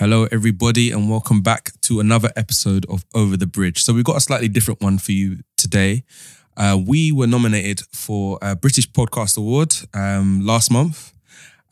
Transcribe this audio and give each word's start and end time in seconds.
Hello, 0.00 0.28
everybody, 0.30 0.92
and 0.92 1.10
welcome 1.10 1.42
back 1.42 1.72
to 1.80 1.98
another 1.98 2.30
episode 2.36 2.86
of 2.88 3.04
Over 3.16 3.36
the 3.36 3.48
Bridge. 3.48 3.82
So, 3.82 3.92
we've 3.92 4.04
got 4.04 4.16
a 4.16 4.20
slightly 4.20 4.46
different 4.46 4.80
one 4.80 4.98
for 4.98 5.10
you 5.10 5.38
today. 5.56 6.04
Uh, 6.56 6.78
we 6.86 7.10
were 7.10 7.26
nominated 7.26 7.80
for 7.92 8.38
a 8.40 8.54
British 8.54 8.88
Podcast 8.92 9.36
Award 9.36 9.74
um, 9.94 10.46
last 10.46 10.70
month, 10.70 11.12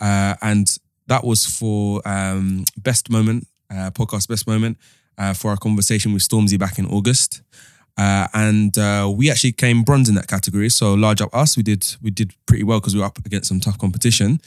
uh, 0.00 0.34
and 0.42 0.76
that 1.06 1.22
was 1.22 1.46
for 1.46 2.02
um, 2.04 2.64
Best 2.76 3.10
Moment, 3.10 3.46
uh, 3.70 3.92
Podcast 3.92 4.26
Best 4.26 4.48
Moment, 4.48 4.76
uh, 5.16 5.32
for 5.32 5.52
our 5.52 5.56
conversation 5.56 6.12
with 6.12 6.28
Stormzy 6.28 6.58
back 6.58 6.80
in 6.80 6.86
August. 6.86 7.42
Uh, 7.96 8.26
and 8.34 8.76
uh, 8.76 9.08
we 9.14 9.30
actually 9.30 9.52
came 9.52 9.84
bronze 9.84 10.08
in 10.08 10.16
that 10.16 10.26
category. 10.26 10.68
So 10.68 10.94
large 10.94 11.20
up 11.20 11.32
us, 11.32 11.56
we 11.56 11.62
did 11.62 11.86
we 12.02 12.10
did 12.10 12.34
pretty 12.46 12.64
well 12.64 12.80
because 12.80 12.94
we 12.94 13.00
were 13.00 13.06
up 13.06 13.24
against 13.24 13.48
some 13.48 13.60
tough 13.60 13.78
competition. 13.78 14.40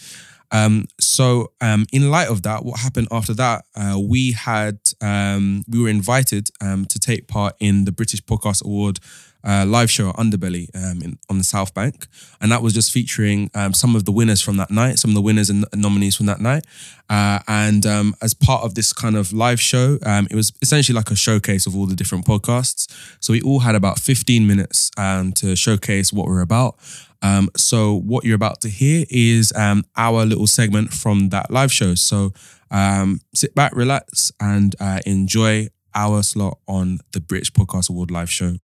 Um, 0.51 0.85
so, 0.99 1.51
um, 1.61 1.85
in 1.91 2.09
light 2.09 2.29
of 2.29 2.41
that, 2.43 2.65
what 2.65 2.79
happened 2.79 3.07
after 3.11 3.33
that? 3.35 3.65
Uh, 3.75 3.99
we 4.01 4.31
had 4.31 4.79
um, 5.01 5.63
we 5.67 5.81
were 5.81 5.89
invited 5.89 6.49
um, 6.61 6.85
to 6.85 6.99
take 6.99 7.27
part 7.27 7.55
in 7.59 7.85
the 7.85 7.91
British 7.91 8.23
Podcast 8.23 8.65
Award 8.65 8.99
uh, 9.43 9.65
live 9.65 9.89
show 9.89 10.11
Underbelly 10.13 10.67
um, 10.75 11.01
in, 11.01 11.17
on 11.29 11.37
the 11.37 11.43
South 11.43 11.73
Bank, 11.73 12.07
and 12.41 12.51
that 12.51 12.61
was 12.61 12.73
just 12.73 12.91
featuring 12.91 13.49
um, 13.53 13.73
some 13.73 13.95
of 13.95 14.05
the 14.05 14.11
winners 14.11 14.41
from 14.41 14.57
that 14.57 14.71
night, 14.71 14.99
some 14.99 15.11
of 15.11 15.15
the 15.15 15.21
winners 15.21 15.49
and 15.49 15.65
nominees 15.75 16.15
from 16.15 16.25
that 16.25 16.41
night. 16.41 16.65
Uh, 17.09 17.39
and 17.47 17.85
as 18.21 18.33
part 18.33 18.63
of 18.63 18.75
this 18.75 18.91
kind 18.93 19.15
of 19.15 19.31
live 19.31 19.59
show, 19.59 19.97
it 20.03 20.35
was 20.35 20.51
essentially 20.61 20.95
like 20.95 21.09
a 21.09 21.15
showcase 21.15 21.65
of 21.65 21.75
all 21.75 21.85
the 21.85 21.95
different 21.95 22.25
podcasts. 22.25 22.87
So 23.19 23.33
we 23.33 23.41
all 23.41 23.59
had 23.59 23.75
about 23.75 23.99
15 23.99 24.45
minutes 24.45 24.91
to 24.97 25.55
showcase 25.55 26.11
what 26.11 26.27
we're 26.27 26.41
about. 26.41 26.75
Um, 27.21 27.49
so 27.57 27.95
what 27.95 28.23
you're 28.23 28.35
about 28.35 28.61
to 28.61 28.69
hear 28.69 29.05
is 29.09 29.51
um, 29.55 29.83
our 29.97 30.25
little 30.25 30.47
segment 30.47 30.93
from 30.93 31.29
that 31.29 31.51
live 31.51 31.71
show. 31.71 31.95
So 31.95 32.33
um, 32.71 33.19
sit 33.33 33.55
back, 33.55 33.75
relax, 33.75 34.31
and 34.39 34.75
uh, 34.79 34.99
enjoy 35.05 35.67
our 35.95 36.23
slot 36.23 36.59
on 36.67 36.99
the 37.11 37.19
British 37.19 37.51
Podcast 37.51 37.89
Award 37.89 38.11
live 38.11 38.29
show. 38.29 38.57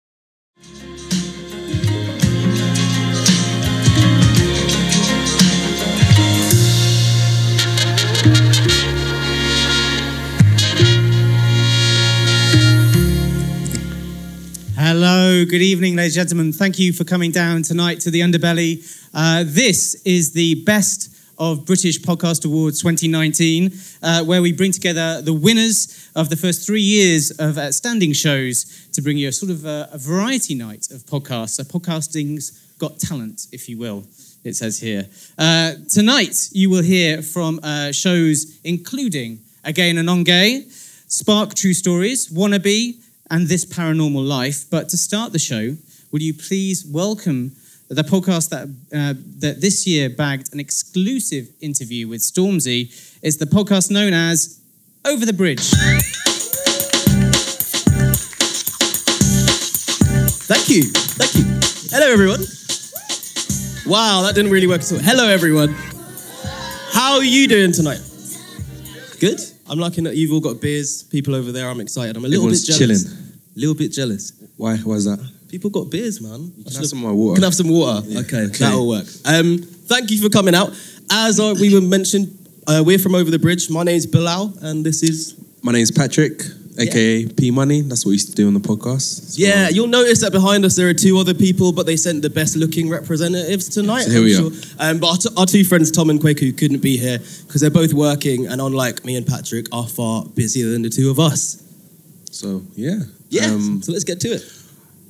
Hello, 15.17 15.45
good 15.45 15.61
evening, 15.61 15.95
ladies 15.95 16.17
and 16.17 16.27
gentlemen. 16.27 16.51
Thank 16.51 16.77
you 16.77 16.91
for 16.91 17.05
coming 17.05 17.31
down 17.31 17.61
tonight 17.61 18.01
to 18.01 18.11
the 18.11 18.19
Underbelly. 18.19 18.83
Uh, 19.13 19.45
this 19.47 19.95
is 20.03 20.33
the 20.33 20.55
best 20.65 21.09
of 21.37 21.65
British 21.65 21.99
Podcast 21.99 22.45
Awards 22.45 22.81
2019, 22.81 23.71
uh, 24.03 24.25
where 24.25 24.41
we 24.41 24.51
bring 24.51 24.73
together 24.73 25.21
the 25.21 25.31
winners 25.31 26.09
of 26.17 26.29
the 26.29 26.35
first 26.35 26.65
three 26.67 26.81
years 26.81 27.31
of 27.31 27.57
outstanding 27.57 28.11
shows 28.11 28.89
to 28.91 29.01
bring 29.01 29.15
you 29.15 29.29
a 29.29 29.31
sort 29.31 29.53
of 29.53 29.63
a, 29.63 29.87
a 29.93 29.97
variety 29.97 30.53
night 30.53 30.91
of 30.91 31.05
podcasts. 31.05 31.51
So, 31.51 31.63
podcasting's 31.63 32.51
got 32.77 32.99
talent, 32.99 33.47
if 33.53 33.69
you 33.69 33.77
will, 33.77 34.03
it 34.43 34.57
says 34.57 34.81
here. 34.81 35.07
Uh, 35.37 35.75
tonight, 35.89 36.49
you 36.51 36.69
will 36.69 36.83
hear 36.83 37.21
from 37.21 37.61
uh, 37.63 37.93
shows 37.93 38.59
including 38.65 39.39
Again 39.63 39.97
and 39.97 40.09
On 40.09 40.25
Gay, 40.25 40.65
Spark 41.07 41.53
True 41.53 41.73
Stories, 41.73 42.29
Wannabe, 42.33 42.99
and 43.29 43.47
This 43.47 43.65
Paranormal 43.65 44.27
Life. 44.27 44.65
But 44.69 44.89
to 44.89 44.97
start 44.97 45.31
the 45.33 45.39
show, 45.39 45.75
will 46.11 46.21
you 46.21 46.33
please 46.33 46.85
welcome 46.85 47.53
the 47.87 48.03
podcast 48.03 48.49
that, 48.49 48.67
uh, 48.93 49.13
that 49.39 49.61
this 49.61 49.85
year 49.87 50.09
bagged 50.09 50.53
an 50.53 50.59
exclusive 50.59 51.47
interview 51.61 52.07
with 52.07 52.21
Stormzy? 52.21 52.91
It's 53.21 53.37
the 53.37 53.45
podcast 53.45 53.91
known 53.91 54.13
as 54.13 54.59
Over 55.05 55.25
the 55.25 55.33
Bridge. 55.33 55.71
Thank 60.47 60.69
you. 60.69 60.83
Thank 60.83 61.35
you. 61.35 61.43
Hello, 61.91 62.11
everyone. 62.11 62.41
Wow, 63.87 64.21
that 64.23 64.35
didn't 64.35 64.51
really 64.51 64.67
work 64.67 64.81
at 64.81 64.91
all. 64.91 64.99
Hello, 64.99 65.27
everyone. 65.27 65.75
How 66.91 67.17
are 67.17 67.23
you 67.23 67.47
doing 67.47 67.71
tonight? 67.71 68.01
Good? 69.19 69.39
I'm 69.67 69.79
liking 69.79 70.03
that 70.03 70.15
you've 70.15 70.31
all 70.31 70.39
got 70.41 70.61
beers. 70.61 71.03
People 71.03 71.33
over 71.35 71.51
there, 71.51 71.69
I'm 71.69 71.79
excited. 71.79 72.15
I'm 72.15 72.23
a 72.25 72.27
little 72.27 72.45
Everyone's 72.45 72.67
bit 72.67 72.77
jealous. 72.77 73.03
chilling. 73.03 73.17
A 73.55 73.59
little 73.59 73.75
bit 73.75 73.91
jealous. 73.91 74.33
Why? 74.57 74.77
Why 74.77 74.95
is 74.95 75.05
that? 75.05 75.19
People 75.49 75.69
got 75.69 75.89
beers, 75.89 76.21
man. 76.21 76.51
You 76.57 76.63
can 76.65 76.73
have 76.73 76.85
some 76.85 76.99
of 76.99 77.05
my 77.05 77.11
water. 77.11 77.35
Can 77.35 77.43
have 77.43 77.53
some 77.55 77.69
water. 77.69 78.05
Okay, 78.19 78.37
Okay. 78.45 78.57
that'll 78.59 78.87
work. 78.87 79.05
Um, 79.25 79.57
thank 79.59 80.11
you 80.11 80.21
for 80.21 80.29
coming 80.29 80.53
out. 80.55 80.71
As 81.11 81.39
uh, 81.39 81.55
we 81.59 81.73
were 81.73 81.81
mentioned, 81.81 82.37
uh, 82.67 82.83
we're 82.85 82.99
from 82.99 83.15
over 83.15 83.31
the 83.31 83.39
bridge. 83.39 83.69
My 83.69 83.83
name's 83.83 84.05
Bilal, 84.05 84.53
and 84.61 84.85
this 84.85 85.01
is. 85.03 85.35
My 85.63 85.71
name's 85.71 85.89
Patrick, 85.91 86.41
aka 86.77 87.25
P 87.27 87.51
Money. 87.51 87.81
That's 87.81 88.05
what 88.05 88.09
we 88.09 88.15
used 88.15 88.29
to 88.29 88.35
do 88.35 88.47
on 88.47 88.53
the 88.53 88.59
podcast. 88.59 89.35
Yeah, 89.37 89.69
you'll 89.69 89.87
notice 89.87 90.21
that 90.21 90.31
behind 90.31 90.65
us 90.65 90.75
there 90.75 90.89
are 90.89 90.93
two 90.93 91.17
other 91.17 91.33
people, 91.33 91.71
but 91.71 91.85
they 91.85 91.95
sent 91.97 92.21
the 92.21 92.29
best 92.29 92.55
looking 92.55 92.89
representatives 92.89 93.69
tonight. 93.69 94.03
So 94.03 94.09
here 94.11 94.19
I'm 94.19 94.23
we 94.25 94.33
sure. 94.33 94.51
Um, 94.79 94.99
but 94.99 95.07
our, 95.07 95.17
t- 95.17 95.29
our 95.37 95.45
two 95.45 95.63
friends, 95.63 95.91
Tom 95.91 96.09
and 96.09 96.19
Kwaku, 96.19 96.57
couldn't 96.57 96.81
be 96.81 96.97
here 96.97 97.19
because 97.19 97.61
they're 97.61 97.69
both 97.69 97.93
working, 97.93 98.47
and 98.47 98.59
unlike 98.61 99.05
me 99.05 99.15
and 99.15 99.25
Patrick, 99.25 99.67
are 99.71 99.87
far 99.87 100.25
busier 100.25 100.67
than 100.69 100.81
the 100.81 100.89
two 100.89 101.09
of 101.09 101.19
us. 101.19 101.61
So 102.31 102.61
yeah. 102.75 102.99
Yeah, 103.29 103.45
Um, 103.47 103.81
so 103.81 103.91
let's 103.91 104.03
get 104.03 104.19
to 104.21 104.27
it. 104.29 104.43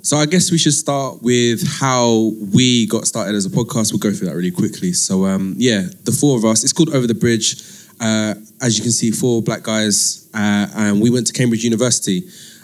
So 0.01 0.17
I 0.17 0.25
guess 0.27 0.51
we 0.51 0.57
should 0.59 0.73
start 0.73 1.23
with 1.23 1.67
how 1.67 2.31
we 2.53 2.85
got 2.87 3.07
started 3.07 3.33
as 3.35 3.45
a 3.45 3.49
podcast. 3.49 3.91
We'll 3.91 3.99
go 3.99 4.11
through 4.13 4.29
that 4.29 4.35
really 4.35 4.51
quickly. 4.51 4.93
So 4.93 5.25
um, 5.25 5.55
yeah, 5.57 5.87
the 6.03 6.11
four 6.11 6.37
of 6.37 6.45
us. 6.45 6.63
It's 6.63 6.73
called 6.73 6.93
Over 6.93 7.07
the 7.07 7.15
Bridge. 7.15 7.55
Uh, 7.99 8.33
as 8.61 8.77
you 8.77 8.83
can 8.83 8.91
see, 8.91 9.11
four 9.11 9.41
black 9.41 9.63
guys, 9.63 10.29
uh, 10.33 10.67
and 10.75 11.01
we 11.01 11.09
went 11.09 11.27
to 11.27 11.33
Cambridge 11.33 11.63
University. 11.63 12.23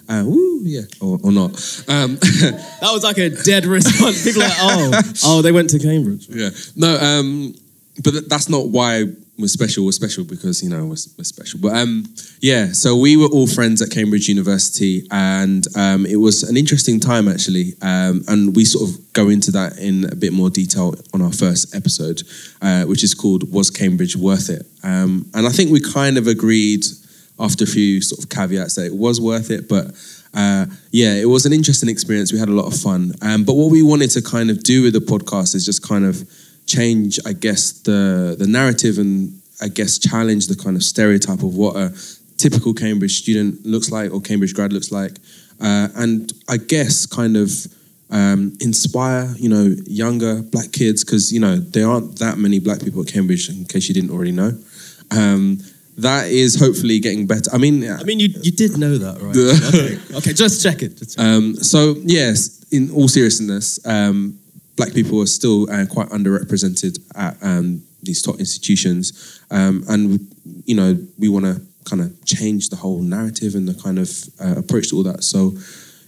Uh, 0.09 0.23
woo, 0.25 0.61
yeah, 0.63 0.81
or, 0.99 1.19
or 1.23 1.31
not. 1.31 1.51
Um, 1.87 2.17
That 2.81 2.89
was 2.91 3.03
like 3.03 3.17
a 3.17 3.29
dead 3.29 3.65
response. 3.65 4.23
People 4.25 4.41
like, 4.41 4.57
oh, 4.59 5.01
oh, 5.25 5.41
they 5.41 5.51
went 5.53 5.69
to 5.69 5.79
Cambridge. 5.79 6.27
yeah, 6.29 6.49
no, 6.75 6.97
um, 6.97 7.55
but 8.03 8.27
that's 8.29 8.49
not 8.49 8.67
why 8.69 9.05
we're 9.41 9.47
special. 9.47 9.85
We're 9.85 9.91
special 9.91 10.23
because 10.23 10.63
you 10.63 10.69
know 10.69 10.83
we're, 10.83 11.01
we're 11.17 11.23
special. 11.23 11.59
But 11.59 11.75
um, 11.75 12.05
yeah, 12.39 12.71
so 12.71 12.95
we 12.95 13.17
were 13.17 13.27
all 13.27 13.47
friends 13.47 13.81
at 13.81 13.89
Cambridge 13.89 14.29
University, 14.29 15.07
and 15.11 15.65
um, 15.75 16.05
it 16.05 16.17
was 16.17 16.43
an 16.43 16.55
interesting 16.55 16.99
time 16.99 17.27
actually. 17.27 17.73
Um, 17.81 18.23
and 18.27 18.55
we 18.55 18.63
sort 18.63 18.89
of 18.89 19.13
go 19.13 19.29
into 19.29 19.51
that 19.51 19.77
in 19.79 20.05
a 20.05 20.15
bit 20.15 20.31
more 20.31 20.49
detail 20.49 20.93
on 21.13 21.21
our 21.21 21.33
first 21.33 21.75
episode, 21.75 22.21
uh, 22.61 22.83
which 22.83 23.03
is 23.03 23.13
called 23.13 23.51
"Was 23.51 23.69
Cambridge 23.69 24.15
Worth 24.15 24.49
It?" 24.49 24.65
Um, 24.83 25.29
and 25.33 25.47
I 25.47 25.49
think 25.49 25.71
we 25.71 25.81
kind 25.81 26.17
of 26.17 26.27
agreed 26.27 26.85
after 27.39 27.63
a 27.63 27.67
few 27.67 28.01
sort 28.01 28.23
of 28.23 28.29
caveats 28.29 28.75
that 28.75 28.85
it 28.85 28.95
was 28.95 29.19
worth 29.19 29.49
it, 29.51 29.67
but. 29.67 29.93
Uh, 30.33 30.65
yeah, 30.91 31.13
it 31.13 31.25
was 31.25 31.45
an 31.45 31.51
interesting 31.51 31.89
experience. 31.89 32.31
We 32.31 32.39
had 32.39 32.47
a 32.47 32.53
lot 32.53 32.65
of 32.65 32.73
fun. 32.73 33.11
Um, 33.21 33.43
but 33.43 33.55
what 33.55 33.69
we 33.69 33.83
wanted 33.83 34.11
to 34.11 34.21
kind 34.21 34.49
of 34.49 34.63
do 34.63 34.83
with 34.83 34.93
the 34.93 34.99
podcast 34.99 35.55
is 35.55 35.65
just 35.65 35.85
kind 35.85 36.05
of 36.05 36.23
change, 36.71 37.19
I 37.25 37.33
guess, 37.33 37.71
the 37.71 38.35
the 38.37 38.47
narrative 38.47 38.97
and 38.97 39.41
I 39.61 39.67
guess 39.67 39.99
challenge 39.99 40.47
the 40.47 40.55
kind 40.55 40.75
of 40.75 40.83
stereotype 40.83 41.43
of 41.43 41.55
what 41.55 41.75
a 41.75 41.93
typical 42.37 42.73
Cambridge 42.73 43.19
student 43.21 43.65
looks 43.65 43.91
like 43.91 44.11
or 44.11 44.21
Cambridge 44.21 44.53
grad 44.53 44.73
looks 44.73 44.91
like, 44.91 45.13
uh, 45.59 45.87
and 45.95 46.31
I 46.49 46.57
guess 46.57 47.05
kind 47.05 47.37
of 47.37 47.49
um, 48.09 48.57
inspire 48.59 49.33
you 49.37 49.49
know 49.49 49.75
younger 49.85 50.41
black 50.41 50.71
kids 50.71 51.03
because 51.03 51.31
you 51.31 51.39
know 51.39 51.55
there 51.57 51.87
aren't 51.87 52.19
that 52.19 52.37
many 52.37 52.59
black 52.59 52.81
people 52.81 53.01
at 53.01 53.07
Cambridge 53.07 53.49
in 53.49 53.65
case 53.65 53.87
you 53.87 53.93
didn't 53.93 54.11
already 54.11 54.31
know. 54.31 54.51
Um, 55.11 55.59
that 55.97 56.29
is 56.29 56.59
hopefully 56.59 56.99
getting 56.99 57.27
better. 57.27 57.51
I 57.53 57.57
mean, 57.57 57.87
I 57.87 58.03
mean, 58.03 58.19
you, 58.19 58.29
you 58.41 58.51
did 58.51 58.77
know 58.77 58.97
that, 58.97 59.21
right? 59.21 59.35
okay. 60.09 60.17
okay, 60.17 60.33
just 60.33 60.63
check 60.63 60.81
it. 60.81 60.97
Just 60.97 61.17
check 61.17 61.25
it. 61.25 61.29
um, 61.29 61.55
so 61.55 61.95
yes, 62.03 62.63
in 62.71 62.89
all 62.91 63.07
seriousness, 63.07 63.79
um, 63.85 64.39
black 64.81 64.95
people 64.95 65.21
are 65.21 65.27
still 65.27 65.69
uh, 65.69 65.85
quite 65.85 66.09
underrepresented 66.09 66.97
at 67.15 67.37
um, 67.43 67.83
these 68.01 68.19
top 68.19 68.39
institutions, 68.39 69.39
um, 69.51 69.83
and 69.87 70.19
you 70.65 70.75
know 70.75 70.97
we 71.19 71.29
want 71.29 71.45
to 71.45 71.61
kind 71.85 72.01
of 72.01 72.09
change 72.25 72.69
the 72.69 72.75
whole 72.75 73.03
narrative 73.03 73.53
and 73.53 73.67
the 73.67 73.75
kind 73.75 73.99
of 73.99 74.09
uh, 74.43 74.55
approach 74.57 74.89
to 74.89 74.95
all 74.95 75.03
that. 75.03 75.23
So 75.23 75.53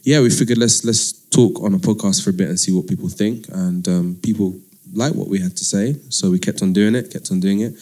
yeah, 0.02 0.22
we 0.22 0.32
figured 0.32 0.58
let's 0.58 0.84
let's 0.84 1.12
talk 1.38 1.62
on 1.62 1.76
a 1.76 1.78
podcast 1.78 2.24
for 2.24 2.32
a 2.32 2.34
bit 2.34 2.50
and 2.50 2.60
see 2.60 2.72
what 2.72 2.88
people 2.88 3.10
think, 3.10 3.46
and 3.50 3.88
um, 3.88 4.18
people 4.24 4.60
like 4.92 5.14
what 5.14 5.28
we 5.28 5.38
had 5.40 5.56
to 5.58 5.66
say, 5.66 5.96
so 6.10 6.32
we 6.32 6.40
kept 6.40 6.64
on 6.64 6.74
doing 6.74 6.96
it, 6.96 7.12
kept 7.14 7.30
on 7.32 7.40
doing 7.40 7.60
it. 7.60 7.74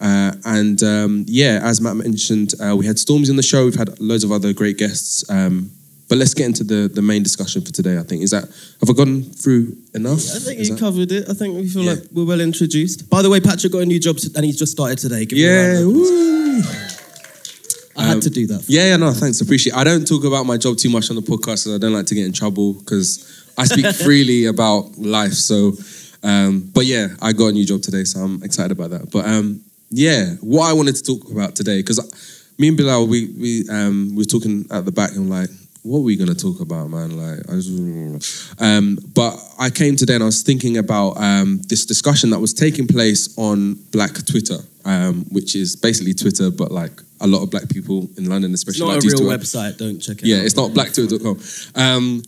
Uh, 0.00 0.32
and 0.46 0.82
um, 0.82 1.24
yeah, 1.28 1.60
as 1.62 1.80
Matt 1.80 1.94
mentioned, 1.94 2.54
uh, 2.60 2.74
we 2.74 2.86
had 2.86 2.96
Stormzy 2.96 3.30
on 3.30 3.36
the 3.36 3.48
show. 3.52 3.66
We've 3.66 3.82
had 3.84 4.00
loads 4.00 4.24
of 4.24 4.32
other 4.32 4.52
great 4.52 4.78
guests. 4.78 5.28
Um, 5.30 5.70
but 6.10 6.18
let's 6.18 6.34
get 6.34 6.44
into 6.46 6.64
the, 6.64 6.90
the 6.92 7.00
main 7.00 7.22
discussion 7.22 7.62
for 7.62 7.72
today. 7.72 7.96
I 7.96 8.02
think 8.02 8.22
is 8.22 8.32
that 8.32 8.44
have 8.80 8.90
I 8.90 8.92
gone 8.92 9.22
through 9.22 9.76
enough? 9.94 10.18
I 10.34 10.38
think 10.40 10.60
Is 10.60 10.68
you 10.68 10.74
that- 10.74 10.80
covered 10.80 11.12
it. 11.12 11.28
I 11.30 11.34
think 11.34 11.54
we 11.56 11.68
feel 11.68 11.84
Yeah. 11.84 11.92
like 11.94 12.04
we're 12.12 12.24
well 12.26 12.40
introduced. 12.40 13.08
By 13.08 13.22
the 13.22 13.30
way, 13.30 13.40
Patrick 13.40 13.72
got 13.72 13.78
a 13.82 13.86
new 13.86 14.00
job 14.00 14.18
t- 14.18 14.28
and 14.36 14.44
he's 14.44 14.58
just 14.58 14.72
started 14.72 14.98
today. 14.98 15.24
Give 15.24 15.38
him 15.38 15.44
a 15.44 15.48
Yeah, 15.48 15.66
round 15.68 15.78
of 15.78 15.88
applause. 15.88 16.10
woo. 16.10 16.62
I 17.96 18.04
had 18.04 18.14
Um, 18.14 18.20
to 18.20 18.30
do 18.30 18.46
that. 18.48 18.62
yeah, 18.68 18.86
yeah. 18.90 18.96
No, 18.96 19.12
thanks. 19.12 19.40
Appreciate. 19.40 19.72
it. 19.74 19.76
I 19.76 19.84
don't 19.84 20.06
talk 20.06 20.24
about 20.24 20.46
my 20.46 20.56
job 20.56 20.76
too 20.78 20.90
much 20.90 21.10
on 21.10 21.16
the 21.16 21.22
podcast 21.22 21.64
because 21.64 21.74
I 21.74 21.78
don't 21.78 21.92
like 21.92 22.06
to 22.06 22.14
get 22.14 22.24
in 22.26 22.32
trouble 22.32 22.72
because 22.74 23.24
I 23.58 23.64
speak 23.66 23.86
freely 24.06 24.46
about 24.46 24.96
life. 24.98 25.34
So, 25.34 25.76
um, 26.22 26.70
but 26.74 26.86
yeah, 26.86 27.08
I 27.20 27.32
got 27.32 27.48
a 27.48 27.52
new 27.52 27.64
job 27.66 27.82
today, 27.82 28.04
so 28.04 28.20
I'm 28.20 28.42
excited 28.42 28.72
about 28.72 28.90
that. 28.90 29.10
But 29.10 29.26
um, 29.26 29.60
yeah, 29.90 30.34
what 30.40 30.66
I 30.70 30.72
wanted 30.72 30.96
to 30.96 31.02
talk 31.02 31.30
about 31.30 31.54
today 31.56 31.78
because 31.82 32.00
me 32.58 32.68
and 32.68 32.76
Bilal, 32.76 33.06
we 33.06 33.26
we 33.38 33.68
um 33.68 34.10
we 34.10 34.18
were 34.22 34.24
talking 34.24 34.66
at 34.70 34.84
the 34.84 34.92
back 34.92 35.12
and 35.16 35.28
like, 35.28 35.50
what 35.82 35.98
were 36.00 36.04
we 36.04 36.16
gonna 36.16 36.34
talk 36.34 36.60
about, 36.60 36.90
man? 36.90 37.16
Like, 37.16 37.48
I 37.50 37.54
just, 37.54 38.60
um, 38.60 38.98
but 39.14 39.34
I 39.58 39.70
came 39.70 39.96
today 39.96 40.14
and 40.14 40.22
I 40.22 40.26
was 40.26 40.42
thinking 40.42 40.76
about 40.76 41.16
um 41.16 41.60
this 41.68 41.86
discussion 41.86 42.30
that 42.30 42.38
was 42.38 42.52
taking 42.52 42.86
place 42.86 43.36
on 43.38 43.74
Black 43.90 44.24
Twitter, 44.26 44.58
um, 44.84 45.24
which 45.30 45.56
is 45.56 45.76
basically 45.76 46.14
Twitter, 46.14 46.50
but 46.50 46.70
like 46.70 47.00
a 47.20 47.26
lot 47.26 47.42
of 47.42 47.50
black 47.50 47.68
people 47.68 48.08
in 48.16 48.28
London, 48.28 48.52
It's 48.52 48.62
especially 48.62 48.86
not 48.88 48.94
like 48.94 49.04
a 49.04 49.06
real 49.06 49.18
to 49.18 49.38
website. 49.38 49.78
Don't 49.78 50.00
check 50.00 50.18
it. 50.18 50.26
Yeah, 50.26 50.38
out. 50.38 50.44
it's 50.44 50.56
not 50.56 50.70
blacktwitter.com. 50.70 51.82
Um, 51.82 52.22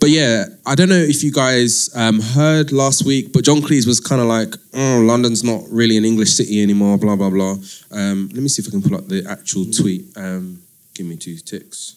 but 0.00 0.10
yeah, 0.10 0.44
I 0.64 0.74
don't 0.76 0.88
know 0.88 0.94
if 0.94 1.24
you 1.24 1.32
guys 1.32 1.90
um, 1.96 2.20
heard 2.20 2.70
last 2.70 3.04
week, 3.04 3.32
but 3.32 3.44
John 3.44 3.58
Cleese 3.58 3.86
was 3.86 3.98
kind 3.98 4.20
of 4.20 4.28
like, 4.28 4.54
oh, 4.74 5.00
London's 5.04 5.42
not 5.42 5.62
really 5.70 5.96
an 5.96 6.04
English 6.04 6.30
city 6.30 6.62
anymore, 6.62 6.98
blah, 6.98 7.16
blah, 7.16 7.30
blah. 7.30 7.56
Um, 7.90 8.28
let 8.32 8.42
me 8.42 8.48
see 8.48 8.62
if 8.62 8.68
I 8.68 8.70
can 8.70 8.82
pull 8.82 8.96
up 8.96 9.08
the 9.08 9.26
actual 9.28 9.64
tweet. 9.66 10.04
Um, 10.16 10.62
give 10.94 11.06
me 11.06 11.16
two 11.16 11.36
ticks. 11.38 11.96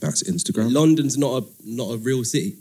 That's 0.00 0.22
Instagram. 0.22 0.72
London's 0.72 1.18
not 1.18 1.42
a 1.42 1.46
not 1.64 1.92
a 1.92 1.96
real 1.98 2.24
city. 2.24 2.56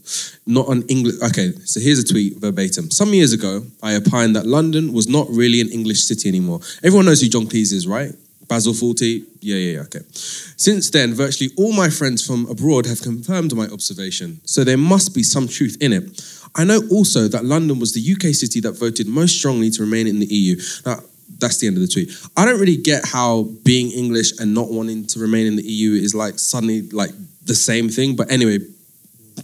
Not 0.46 0.70
an 0.70 0.84
English. 0.88 1.16
Okay, 1.22 1.52
so 1.66 1.80
here's 1.80 2.00
a 2.00 2.04
tweet 2.04 2.38
verbatim. 2.38 2.90
Some 2.90 3.14
years 3.14 3.34
ago, 3.34 3.66
I 3.84 3.96
opined 3.96 4.36
that 4.36 4.46
London 4.46 4.94
was 4.94 5.08
not 5.08 5.28
really 5.30 5.62
an 5.62 5.70
English 5.70 6.02
city 6.04 6.30
anymore. 6.30 6.62
Everyone 6.84 7.06
knows 7.06 7.22
who 7.22 7.30
John 7.30 7.46
Cleese 7.46 7.74
is, 7.74 7.88
right? 7.88 8.12
Basil 8.48 8.74
Fawlty. 8.74 9.26
Yeah, 9.42 9.58
yeah, 9.58 9.74
yeah. 9.74 9.82
Okay. 9.82 10.00
Since 10.12 10.90
then, 10.92 11.14
virtually 11.14 11.52
all 11.58 11.74
my 11.74 11.90
friends 11.90 12.26
from 12.26 12.48
abroad 12.50 12.86
have 12.86 13.02
confirmed 13.02 13.56
my 13.56 13.68
observation. 13.68 14.40
So 14.46 14.64
there 14.64 14.78
must 14.78 15.14
be 15.14 15.24
some 15.24 15.48
truth 15.48 15.78
in 15.82 15.94
it. 15.94 16.22
I 16.56 16.64
know 16.64 16.82
also 16.90 17.28
that 17.28 17.46
London 17.46 17.80
was 17.80 17.94
the 17.94 18.14
UK 18.14 18.34
city 18.34 18.60
that 18.62 18.72
voted 18.74 19.08
most 19.08 19.38
strongly 19.38 19.70
to 19.72 19.84
remain 19.84 20.08
in 20.08 20.20
the 20.20 20.26
EU. 20.26 20.60
Now, 20.86 21.02
that's 21.40 21.58
the 21.58 21.68
end 21.68 21.78
of 21.78 21.82
the 21.82 21.88
tweet. 21.88 22.10
I 22.36 22.46
don't 22.46 22.60
really 22.60 22.78
get 22.78 23.06
how 23.06 23.44
being 23.64 23.92
English 23.92 24.40
and 24.40 24.54
not 24.54 24.70
wanting 24.72 25.06
to 25.08 25.20
remain 25.20 25.46
in 25.48 25.56
the 25.56 25.64
EU 25.64 25.94
is 25.94 26.16
like 26.16 26.40
suddenly 26.40 26.82
like 26.90 27.12
the 27.46 27.56
same 27.56 27.90
thing. 27.90 28.16
But 28.16 28.32
anyway, 28.32 28.60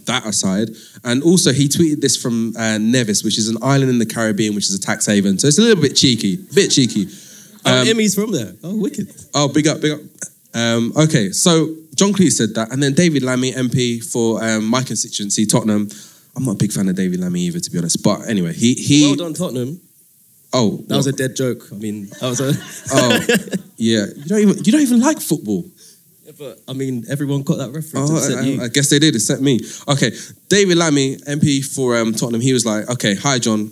that 0.06 0.26
aside, 0.26 0.70
and 1.04 1.22
also 1.22 1.52
he 1.52 1.68
tweeted 1.68 2.00
this 2.00 2.16
from 2.20 2.54
uh, 2.56 2.78
Nevis, 2.78 3.22
which 3.22 3.38
is 3.38 3.48
an 3.48 3.58
island 3.62 3.90
in 3.90 3.98
the 3.98 4.06
Caribbean, 4.06 4.54
which 4.54 4.64
is 4.68 4.74
a 4.74 4.80
tax 4.80 5.06
haven. 5.06 5.38
So 5.38 5.46
it's 5.46 5.58
a 5.58 5.62
little 5.62 5.80
bit 5.82 5.94
cheeky, 5.96 6.36
bit 6.54 6.70
cheeky. 6.70 7.06
Oh, 7.64 7.80
Um, 7.82 7.88
Emmy's 7.88 8.14
from 8.14 8.32
there. 8.32 8.52
Oh, 8.62 8.76
wicked. 8.76 9.08
Oh, 9.34 9.48
big 9.48 9.66
up, 9.68 9.80
big 9.80 9.92
up. 9.92 10.00
Um, 10.54 10.92
okay, 10.96 11.30
so 11.30 11.74
John 11.94 12.12
Cleese 12.12 12.32
said 12.32 12.54
that, 12.54 12.72
and 12.72 12.82
then 12.82 12.92
David 12.94 13.22
Lammy, 13.22 13.52
MP 13.52 14.02
for 14.04 14.42
um, 14.42 14.64
my 14.66 14.82
constituency, 14.82 15.46
Tottenham. 15.46 15.88
I'm 16.36 16.44
not 16.44 16.52
a 16.52 16.58
big 16.58 16.72
fan 16.72 16.88
of 16.88 16.96
David 16.96 17.20
Lammy 17.20 17.40
either, 17.42 17.60
to 17.60 17.70
be 17.70 17.78
honest. 17.78 18.02
But 18.02 18.28
anyway, 18.28 18.52
he 18.52 18.74
he. 18.74 19.06
Well 19.06 19.16
done, 19.16 19.34
Tottenham. 19.34 19.80
Oh, 20.54 20.84
That 20.86 20.96
was 20.96 21.06
a 21.08 21.12
dead 21.12 21.34
joke. 21.36 21.66
I 21.72 21.74
mean, 21.74 22.06
that 22.20 22.28
was 22.30 22.40
a. 22.40 22.52
oh, 22.92 23.64
yeah. 23.76 24.06
You 24.16 24.24
don't 24.24 24.38
even 24.40 24.56
you 24.64 24.72
don't 24.72 24.80
even 24.82 25.00
like 25.00 25.20
football. 25.20 25.64
Yeah, 26.24 26.32
but 26.38 26.60
I 26.68 26.72
mean, 26.72 27.04
everyone 27.10 27.42
got 27.42 27.58
that 27.58 27.72
reference. 27.72 28.10
Oh, 28.10 28.38
I, 28.38 28.40
you. 28.42 28.62
I 28.62 28.68
guess 28.68 28.88
they 28.88 28.98
did, 28.98 29.14
except 29.14 29.42
me. 29.42 29.60
Okay, 29.88 30.12
David 30.48 30.78
Lammy, 30.78 31.16
MP 31.26 31.62
for 31.64 31.96
um, 31.96 32.12
Tottenham, 32.14 32.40
he 32.40 32.52
was 32.52 32.64
like, 32.64 32.88
okay, 32.88 33.14
hi, 33.14 33.38
John. 33.38 33.70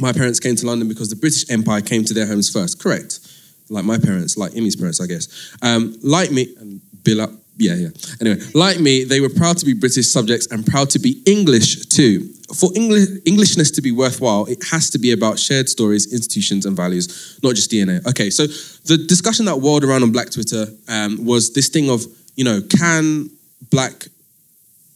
My 0.00 0.12
parents 0.12 0.40
came 0.40 0.56
to 0.56 0.66
London 0.66 0.88
because 0.88 1.08
the 1.10 1.16
British 1.16 1.48
Empire 1.50 1.80
came 1.80 2.04
to 2.04 2.12
their 2.14 2.26
homes 2.26 2.50
first. 2.50 2.80
Correct. 2.82 3.20
Like 3.68 3.84
my 3.84 3.98
parents, 3.98 4.36
like 4.36 4.56
Emmy's 4.56 4.76
parents, 4.76 5.00
I 5.00 5.06
guess. 5.06 5.28
Um, 5.62 5.96
like 6.02 6.30
me, 6.30 6.54
and 6.58 6.80
Bilal. 7.02 7.32
Yeah, 7.58 7.74
yeah. 7.74 7.88
Anyway, 8.20 8.40
like 8.54 8.80
me, 8.80 9.04
they 9.04 9.20
were 9.20 9.30
proud 9.30 9.56
to 9.58 9.66
be 9.66 9.72
British 9.72 10.06
subjects 10.08 10.46
and 10.48 10.66
proud 10.66 10.90
to 10.90 10.98
be 10.98 11.22
English 11.26 11.86
too. 11.86 12.28
For 12.54 12.70
English, 12.76 13.08
Englishness 13.24 13.70
to 13.72 13.82
be 13.82 13.92
worthwhile, 13.92 14.44
it 14.46 14.62
has 14.70 14.90
to 14.90 14.98
be 14.98 15.12
about 15.12 15.38
shared 15.38 15.68
stories, 15.68 16.12
institutions, 16.12 16.66
and 16.66 16.76
values, 16.76 17.38
not 17.42 17.54
just 17.54 17.70
DNA. 17.70 18.06
Okay, 18.06 18.30
so 18.30 18.46
the 18.46 18.98
discussion 19.08 19.46
that 19.46 19.56
whirled 19.56 19.84
around 19.84 20.02
on 20.02 20.12
Black 20.12 20.30
Twitter 20.30 20.66
um, 20.88 21.24
was 21.24 21.54
this 21.54 21.68
thing 21.68 21.88
of, 21.88 22.04
you 22.36 22.44
know, 22.44 22.60
can 22.78 23.30
black 23.70 24.06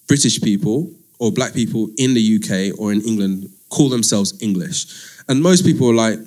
British 0.07 0.41
people 0.41 0.93
or 1.19 1.33
black 1.33 1.55
people 1.55 1.89
in 1.97 2.15
the 2.15 2.37
UK 2.37 2.79
or 2.79 2.93
in 2.93 3.01
England 3.03 3.49
call 3.71 3.89
themselves 3.89 4.41
English? 4.43 4.87
And 5.29 5.43
most 5.43 5.65
people 5.65 5.91
are 5.91 5.95
like, 5.95 6.19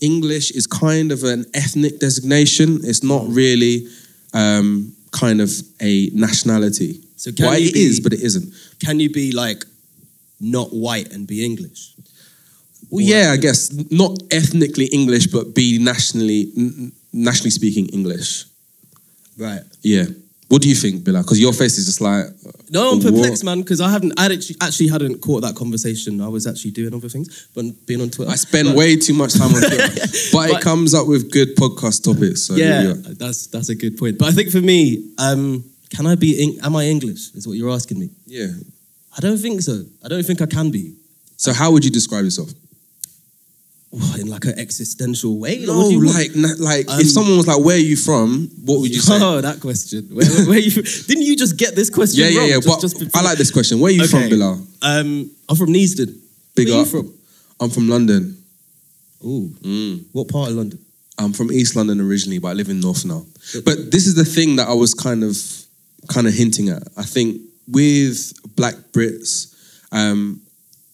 English 0.00 0.50
is 0.52 0.66
kind 0.66 1.12
of 1.12 1.22
an 1.24 1.44
ethnic 1.54 1.98
designation. 1.98 2.80
It's 2.82 3.02
not 3.02 3.26
really 3.28 3.88
um, 4.34 4.94
kind 5.10 5.40
of 5.40 5.50
a 5.80 6.10
nationality. 6.12 7.00
So 7.16 7.30
you 7.30 7.68
it 7.68 7.74
be- 7.74 7.80
is, 7.80 8.00
but 8.00 8.12
it 8.12 8.20
isn't. 8.20 8.52
Can 8.80 9.00
you 9.00 9.10
be 9.10 9.32
like 9.32 9.64
not 10.40 10.68
white 10.72 11.12
and 11.12 11.26
be 11.26 11.44
English? 11.44 11.94
Well, 12.90 13.04
yeah, 13.04 13.32
I 13.32 13.36
guess 13.36 13.70
not 13.90 14.18
ethnically 14.30 14.86
English, 14.86 15.26
but 15.26 15.54
be 15.54 15.78
nationally 15.78 16.52
n- 16.56 16.92
nationally 17.12 17.50
speaking 17.50 17.86
English. 17.88 18.44
Right. 19.36 19.62
Yeah. 19.82 20.06
What 20.48 20.62
do 20.62 20.68
you 20.68 20.74
think, 20.74 21.04
Bilal? 21.04 21.22
Because 21.22 21.38
your 21.38 21.52
face 21.52 21.76
is 21.76 21.84
just 21.86 22.00
like 22.00 22.24
No, 22.70 22.92
I'm 22.92 23.00
perplexed, 23.00 23.44
man, 23.44 23.60
because 23.60 23.82
I 23.82 23.90
haven't, 23.90 24.18
I 24.18 24.32
actually, 24.32 24.56
actually 24.62 24.88
hadn't 24.88 25.20
caught 25.20 25.42
that 25.42 25.54
conversation. 25.54 26.20
I 26.22 26.28
was 26.28 26.46
actually 26.46 26.70
doing 26.70 26.94
other 26.94 27.08
things, 27.10 27.48
but 27.54 27.64
being 27.86 28.00
on 28.00 28.08
Twitter. 28.08 28.30
I 28.30 28.36
spend 28.36 28.68
But- 28.68 28.76
way 28.76 28.96
too 28.96 29.12
much 29.14 29.34
time 29.34 29.54
on 29.54 29.60
Twitter, 29.60 29.88
but, 30.32 30.50
it 30.50 30.60
comes 30.62 30.94
up 30.94 31.06
with 31.06 31.30
good 31.30 31.54
podcast 31.56 32.02
topics. 32.02 32.42
So 32.42 32.54
yeah, 32.56 32.94
that's 33.18 33.46
that's 33.48 33.68
a 33.68 33.74
good 33.74 33.98
point. 33.98 34.18
But 34.18 34.28
I 34.28 34.32
think 34.32 34.50
for 34.50 34.62
me, 34.62 35.12
um, 35.18 35.64
can 35.94 36.06
I 36.06 36.14
be? 36.14 36.58
Am 36.62 36.74
I 36.76 36.84
English? 36.86 37.34
Is 37.34 37.46
what 37.46 37.56
you're 37.58 37.70
asking 37.70 37.98
me. 38.00 38.08
yeah. 38.26 38.48
I 39.16 39.20
don't 39.20 39.38
think 39.38 39.62
so. 39.62 39.84
I 40.04 40.08
don't 40.08 40.22
think 40.24 40.40
I 40.40 40.46
can 40.46 40.70
be. 40.70 40.94
So 41.36 41.52
how 41.52 41.72
would 41.72 41.84
you 41.84 41.90
describe 41.90 42.24
yourself? 42.24 42.50
In 43.90 44.26
like 44.28 44.44
an 44.44 44.58
existential 44.58 45.38
way. 45.38 45.64
No, 45.64 45.88
you 45.88 46.04
like 46.04 46.36
na- 46.36 46.54
like 46.58 46.90
Um, 46.90 47.00
if 47.00 47.10
someone 47.10 47.38
was 47.38 47.46
like, 47.46 47.64
"Where 47.64 47.76
are 47.76 47.80
you 47.80 47.96
from?" 47.96 48.50
What 48.66 48.80
would 48.80 48.94
you 48.94 49.00
say? 49.00 49.18
Oh, 49.18 49.40
that 49.40 49.60
question. 49.60 50.08
Where, 50.12 50.26
where 50.46 50.58
you? 50.58 50.70
Didn't 50.82 51.22
you 51.24 51.34
just 51.36 51.56
get 51.56 51.74
this 51.74 51.88
question 51.88 52.20
yeah, 52.24 52.28
yeah, 52.28 52.38
wrong? 52.40 52.48
yeah. 52.48 52.54
Just- 52.56 52.66
but 52.68 52.80
just 52.82 52.98
before- 52.98 53.20
I 53.20 53.24
like 53.24 53.38
this 53.38 53.50
question. 53.50 53.80
Where 53.80 53.88
are 53.90 53.94
you 53.94 54.06
from, 54.06 54.20
Okay. 54.24 54.28
Bilal? 54.30 54.66
Um, 54.82 55.30
I'm 55.48 55.56
from 55.56 55.70
Neasden. 55.72 56.14
Big 56.54 56.68
Where 56.68 56.76
are 56.76 56.80
up. 56.82 56.86
you 56.86 56.90
from? 56.90 57.14
I'm 57.60 57.70
from 57.70 57.88
London. 57.88 58.36
Ooh, 59.24 59.50
Mm. 59.64 60.04
what 60.12 60.28
part 60.28 60.50
of 60.50 60.56
London? 60.56 60.78
I'm 61.18 61.32
from 61.32 61.50
East 61.50 61.74
London 61.74 62.00
originally, 62.00 62.38
but 62.38 62.48
I 62.48 62.52
live 62.52 62.68
in 62.68 62.80
North 62.80 63.04
now. 63.06 63.24
But 63.64 63.90
this 63.90 64.06
is 64.06 64.14
the 64.14 64.24
thing 64.24 64.56
that 64.56 64.68
I 64.68 64.74
was 64.74 64.92
kind 64.94 65.24
of 65.24 65.36
kind 66.08 66.26
of 66.28 66.34
hinting 66.34 66.68
at. 66.68 66.82
I 66.96 67.04
think 67.04 67.40
with 67.66 68.32
Black 68.54 68.76
Brits, 68.92 69.54
um, 69.92 70.40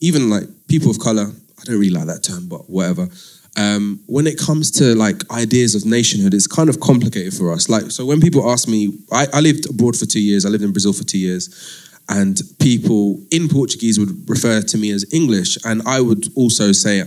even 0.01 0.31
like 0.31 0.45
people 0.69 0.91
of 0.91 0.99
color, 1.01 1.33
I 1.65 1.71
don't 1.71 1.81
really 1.81 1.95
like 1.95 2.07
that 2.07 2.23
term, 2.23 2.47
but 2.47 2.69
whatever. 2.69 3.09
Um, 3.57 4.01
when 4.07 4.27
it 4.27 4.39
comes 4.39 4.71
to 4.73 4.95
like 4.95 5.31
ideas 5.31 5.75
of 5.75 5.87
nationhood, 5.87 6.35
it's 6.35 6.47
kind 6.47 6.69
of 6.69 6.81
complicated 6.81 7.35
for 7.35 7.53
us. 7.53 7.69
Like, 7.69 7.91
so 7.91 8.05
when 8.05 8.21
people 8.21 8.51
ask 8.51 8.69
me, 8.69 8.99
I, 9.13 9.27
I 9.33 9.41
lived 9.41 9.71
abroad 9.71 9.97
for 9.97 10.07
two 10.07 10.21
years. 10.21 10.45
I 10.45 10.49
lived 10.49 10.65
in 10.65 10.73
Brazil 10.73 10.93
for 10.93 11.05
two 11.05 11.19
years, 11.19 11.91
and 12.09 12.41
people 12.59 13.21
in 13.31 13.49
Portuguese 13.49 13.99
would 13.99 14.29
refer 14.29 14.61
to 14.61 14.79
me 14.79 14.91
as 14.91 15.07
English, 15.13 15.57
and 15.65 15.83
I 15.87 16.01
would 16.01 16.27
also 16.37 16.73
say 16.73 17.05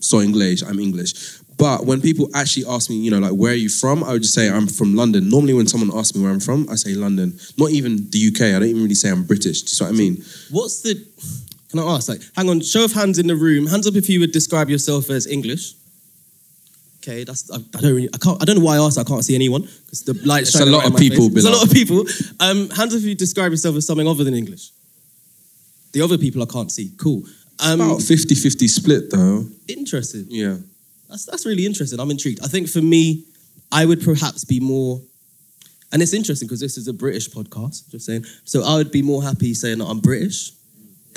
sou 0.00 0.20
English," 0.20 0.62
I'm 0.62 0.78
English. 0.78 1.40
But 1.56 1.86
when 1.86 2.00
people 2.00 2.28
actually 2.34 2.66
ask 2.68 2.88
me, 2.88 2.96
you 2.96 3.10
know, 3.10 3.18
like, 3.18 3.32
where 3.32 3.50
are 3.52 3.56
you 3.56 3.68
from? 3.68 4.04
I 4.04 4.12
would 4.12 4.22
just 4.22 4.34
say, 4.34 4.48
I'm 4.48 4.68
from 4.68 4.94
London. 4.94 5.28
Normally, 5.28 5.54
when 5.54 5.66
someone 5.66 5.90
asks 5.98 6.16
me 6.16 6.22
where 6.22 6.30
I'm 6.30 6.38
from, 6.38 6.68
I 6.70 6.76
say 6.76 6.94
London. 6.94 7.36
Not 7.58 7.70
even 7.70 8.08
the 8.10 8.28
UK. 8.28 8.42
I 8.54 8.60
don't 8.60 8.68
even 8.68 8.82
really 8.82 8.94
say 8.94 9.10
I'm 9.10 9.24
British. 9.24 9.62
Do 9.62 9.64
you 9.64 9.74
see 9.74 9.84
what 9.84 9.92
I 9.92 9.96
mean? 9.96 10.24
What's 10.50 10.82
the? 10.82 10.94
Can 11.70 11.80
I 11.80 11.82
ask? 11.82 12.08
Like, 12.08 12.22
hang 12.34 12.48
on. 12.48 12.60
Show 12.60 12.84
of 12.84 12.92
hands 12.92 13.18
in 13.18 13.26
the 13.26 13.36
room. 13.36 13.66
Hands 13.66 13.86
up 13.86 13.94
if 13.94 14.08
you 14.08 14.20
would 14.20 14.32
describe 14.32 14.70
yourself 14.70 15.10
as 15.10 15.26
English. 15.26 15.74
Okay, 17.02 17.24
that's. 17.24 17.50
I, 17.50 17.56
I 17.56 17.80
don't 17.80 17.94
really. 17.94 18.08
I 18.12 18.18
can't. 18.18 18.40
I 18.42 18.44
don't 18.44 18.58
know 18.58 18.64
why 18.64 18.76
I 18.76 18.84
asked. 18.84 18.98
I 18.98 19.04
can't 19.04 19.24
see 19.24 19.34
anyone 19.34 19.62
because 19.62 20.02
the 20.02 20.14
light's 20.24 20.54
It's 20.54 20.60
a 20.60 20.66
lot 20.66 20.84
right 20.84 20.92
of 20.92 20.98
people. 20.98 21.28
There's 21.28 21.44
a 21.44 21.50
lot 21.50 21.64
of 21.64 21.72
people. 21.72 22.04
Um, 22.40 22.70
hands 22.70 22.94
up 22.94 22.98
if 23.00 23.04
you 23.04 23.14
describe 23.14 23.50
yourself 23.50 23.76
as 23.76 23.86
something 23.86 24.08
other 24.08 24.24
than 24.24 24.34
English. 24.34 24.70
The 25.92 26.02
other 26.02 26.18
people 26.18 26.42
I 26.42 26.46
can't 26.46 26.70
see. 26.70 26.92
Cool. 26.98 27.24
Um, 27.60 27.80
About 27.80 28.02
50 28.02 28.34
50 28.34 28.68
split, 28.68 29.10
though. 29.10 29.44
interesting. 29.66 30.26
Yeah. 30.28 30.58
That's 31.08 31.24
that's 31.24 31.46
really 31.46 31.66
interesting. 31.66 31.98
I'm 31.98 32.10
intrigued. 32.10 32.44
I 32.44 32.48
think 32.48 32.68
for 32.68 32.82
me, 32.82 33.24
I 33.72 33.84
would 33.86 34.02
perhaps 34.02 34.44
be 34.44 34.60
more, 34.60 35.00
and 35.90 36.02
it's 36.02 36.12
interesting 36.12 36.46
because 36.46 36.60
this 36.60 36.76
is 36.76 36.86
a 36.88 36.92
British 36.92 37.28
podcast. 37.30 37.90
Just 37.90 38.06
saying. 38.06 38.24
So 38.44 38.62
I 38.64 38.76
would 38.76 38.92
be 38.92 39.02
more 39.02 39.22
happy 39.22 39.54
saying 39.54 39.78
that 39.78 39.86
I'm 39.86 40.00
British 40.00 40.52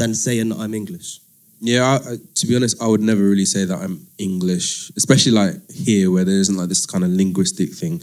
than 0.01 0.15
saying 0.15 0.51
I'm 0.51 0.73
English. 0.73 1.19
Yeah, 1.59 1.99
I, 2.01 2.15
to 2.35 2.47
be 2.47 2.55
honest, 2.55 2.81
I 2.81 2.87
would 2.87 3.01
never 3.01 3.21
really 3.21 3.45
say 3.45 3.65
that 3.65 3.77
I'm 3.77 4.07
English, 4.17 4.91
especially 4.97 5.33
like 5.33 5.53
here 5.69 6.09
where 6.09 6.25
there 6.25 6.39
isn't 6.39 6.57
like 6.57 6.69
this 6.69 6.87
kind 6.87 7.03
of 7.03 7.11
linguistic 7.11 7.71
thing. 7.71 8.01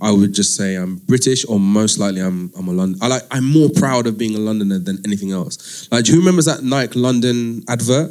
I 0.00 0.10
would 0.10 0.32
just 0.32 0.56
say 0.56 0.74
I'm 0.74 0.96
British, 0.96 1.44
or 1.48 1.60
most 1.60 1.98
likely 1.98 2.22
I'm 2.22 2.50
I'm 2.58 2.66
a 2.66 2.72
London. 2.72 2.98
I 3.00 3.06
like 3.06 3.22
I'm 3.30 3.44
more 3.44 3.68
proud 3.70 4.08
of 4.08 4.18
being 4.18 4.34
a 4.34 4.38
Londoner 4.38 4.80
than 4.80 4.98
anything 5.06 5.30
else. 5.30 5.88
Like, 5.92 6.04
do 6.04 6.12
you 6.12 6.18
remember 6.18 6.42
that 6.42 6.62
Nike 6.64 6.98
London 6.98 7.62
advert? 7.68 8.10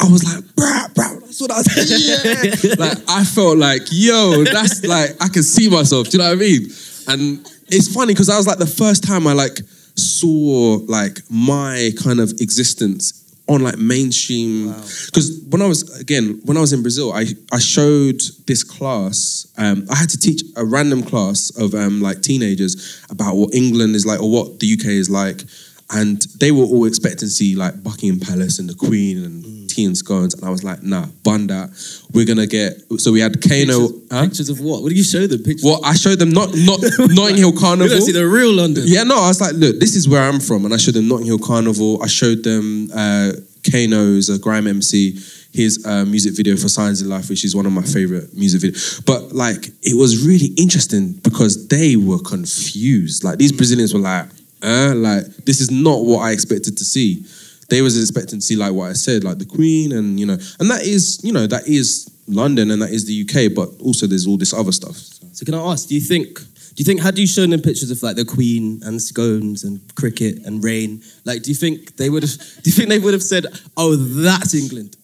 I 0.00 0.06
was 0.12 0.22
like, 0.22 0.44
bruh, 0.54 0.94
bruh, 0.94 1.20
that's 1.20 1.40
what 1.40 1.50
I 1.50 1.58
was 1.58 2.64
yeah. 2.64 2.74
like, 2.78 2.98
I 3.08 3.24
felt 3.24 3.58
like, 3.58 3.82
yo, 3.90 4.44
that's 4.44 4.84
like, 4.84 5.10
I 5.20 5.28
can 5.28 5.42
see 5.42 5.68
myself. 5.68 6.08
Do 6.08 6.16
you 6.16 6.22
know 6.22 6.28
what 6.28 6.38
I 6.38 6.40
mean? 6.40 6.62
And 7.08 7.52
it's 7.66 7.92
funny 7.92 8.12
because 8.12 8.28
I 8.28 8.36
was 8.36 8.46
like 8.46 8.58
the 8.58 8.66
first 8.82 9.02
time 9.02 9.26
I 9.26 9.32
like 9.32 9.58
saw 9.98 10.78
like 10.86 11.20
my 11.30 11.90
kind 12.02 12.20
of 12.20 12.30
existence 12.40 13.24
on 13.48 13.62
like 13.62 13.78
mainstream. 13.78 14.68
Because 15.06 15.40
when 15.48 15.62
I 15.62 15.66
was 15.66 15.98
again 16.00 16.40
when 16.44 16.56
I 16.56 16.60
was 16.60 16.72
in 16.72 16.82
Brazil, 16.82 17.12
I 17.12 17.26
I 17.52 17.58
showed 17.58 18.20
this 18.46 18.62
class. 18.62 19.46
Um, 19.56 19.86
I 19.90 19.96
had 19.96 20.10
to 20.10 20.18
teach 20.18 20.42
a 20.56 20.64
random 20.64 21.02
class 21.02 21.50
of 21.58 21.74
um, 21.74 22.00
like 22.00 22.22
teenagers 22.22 23.04
about 23.10 23.34
what 23.36 23.54
England 23.54 23.96
is 23.96 24.06
like 24.06 24.20
or 24.20 24.30
what 24.30 24.60
the 24.60 24.72
UK 24.72 24.86
is 24.86 25.10
like, 25.10 25.42
and 25.90 26.22
they 26.40 26.52
were 26.52 26.64
all 26.64 26.84
expecting 26.84 27.28
to 27.28 27.30
see 27.30 27.56
like 27.56 27.82
Buckingham 27.82 28.20
Palace 28.20 28.58
and 28.58 28.68
the 28.68 28.74
Queen 28.74 29.24
and 29.24 29.44
tea 29.44 29.57
and 29.86 29.96
scones, 29.96 30.34
and 30.34 30.44
I 30.44 30.50
was 30.50 30.64
like, 30.64 30.82
nah, 30.82 31.06
bun 31.24 31.46
that. 31.48 31.70
We're 32.12 32.26
gonna 32.26 32.46
get. 32.46 32.72
So 32.98 33.12
we 33.12 33.20
had 33.20 33.40
Kano. 33.42 33.88
Pictures, 33.88 34.02
Huh? 34.10 34.22
pictures 34.24 34.48
of 34.48 34.60
what? 34.60 34.82
What 34.82 34.88
do 34.90 34.94
you 34.94 35.02
show 35.04 35.26
them? 35.26 35.42
Pictures. 35.42 35.64
Well, 35.64 35.80
I 35.84 35.94
showed 35.94 36.18
them 36.18 36.30
not 36.30 36.50
not 36.56 36.80
Notting 36.98 37.36
Hill 37.36 37.52
Carnival. 37.58 37.88
don't 37.88 38.02
see 38.02 38.12
the 38.12 38.26
real 38.26 38.52
London. 38.52 38.84
Yeah, 38.86 39.02
no, 39.04 39.16
I 39.16 39.28
was 39.28 39.40
like, 39.40 39.54
look, 39.54 39.78
this 39.80 39.94
is 39.96 40.08
where 40.08 40.22
I'm 40.22 40.40
from, 40.40 40.64
and 40.64 40.72
I 40.74 40.76
showed 40.78 40.94
them 40.94 41.08
Notting 41.08 41.26
Hill 41.26 41.38
Carnival. 41.38 42.02
I 42.02 42.06
showed 42.06 42.42
them 42.44 42.90
uh, 42.94 43.32
Kano's 43.70 44.28
a 44.30 44.38
grime 44.38 44.66
MC, 44.66 45.12
his 45.52 45.84
uh, 45.86 46.04
music 46.04 46.34
video 46.36 46.56
for 46.56 46.68
Signs 46.68 47.02
in 47.02 47.08
Life, 47.08 47.28
which 47.28 47.44
is 47.44 47.54
one 47.54 47.66
of 47.66 47.72
my 47.72 47.82
favorite 47.82 48.34
music 48.34 48.60
videos. 48.62 49.04
But 49.04 49.32
like, 49.32 49.68
it 49.82 49.96
was 49.96 50.26
really 50.26 50.52
interesting 50.56 51.12
because 51.22 51.68
they 51.68 51.96
were 51.96 52.18
confused. 52.20 53.24
Like 53.24 53.38
these 53.38 53.52
Brazilians 53.52 53.92
were 53.94 54.00
like, 54.00 54.26
uh, 54.62 54.92
like 54.96 55.24
this 55.44 55.60
is 55.60 55.70
not 55.70 56.04
what 56.04 56.20
I 56.20 56.32
expected 56.32 56.76
to 56.78 56.84
see. 56.84 57.24
They 57.68 57.82
was 57.82 58.00
expecting 58.00 58.40
to 58.40 58.44
see 58.44 58.56
like 58.56 58.72
what 58.72 58.90
I 58.90 58.94
said, 58.94 59.24
like 59.24 59.38
the 59.38 59.44
Queen, 59.44 59.92
and 59.92 60.18
you 60.18 60.26
know, 60.26 60.38
and 60.58 60.70
that 60.70 60.82
is, 60.82 61.20
you 61.22 61.32
know, 61.32 61.46
that 61.46 61.68
is 61.68 62.10
London 62.26 62.70
and 62.70 62.80
that 62.82 62.90
is 62.90 63.06
the 63.06 63.22
UK, 63.22 63.54
but 63.54 63.68
also 63.84 64.06
there's 64.06 64.26
all 64.26 64.36
this 64.36 64.52
other 64.52 64.72
stuff. 64.72 64.96
So 65.32 65.44
can 65.44 65.54
I 65.54 65.58
ask? 65.72 65.88
Do 65.88 65.94
you 65.94 66.00
think? 66.00 66.38
Do 66.38 66.82
you 66.82 66.84
think? 66.84 67.00
Had 67.00 67.18
you 67.18 67.26
shown 67.26 67.50
them 67.50 67.60
pictures 67.60 67.90
of 67.90 68.02
like 68.02 68.16
the 68.16 68.24
Queen 68.24 68.80
and 68.84 69.00
scones 69.02 69.64
and 69.64 69.80
cricket 69.96 70.46
and 70.46 70.62
rain? 70.62 71.02
Like, 71.24 71.42
do 71.42 71.50
you 71.50 71.54
think 71.54 71.96
they 71.96 72.08
would 72.08 72.22
have? 72.22 72.38
Do 72.62 72.70
you 72.70 72.72
think 72.72 72.88
they 72.88 72.98
would 72.98 73.14
have 73.14 73.22
said, 73.22 73.46
"Oh, 73.76 73.96
that's 73.96 74.54
England"? 74.54 74.96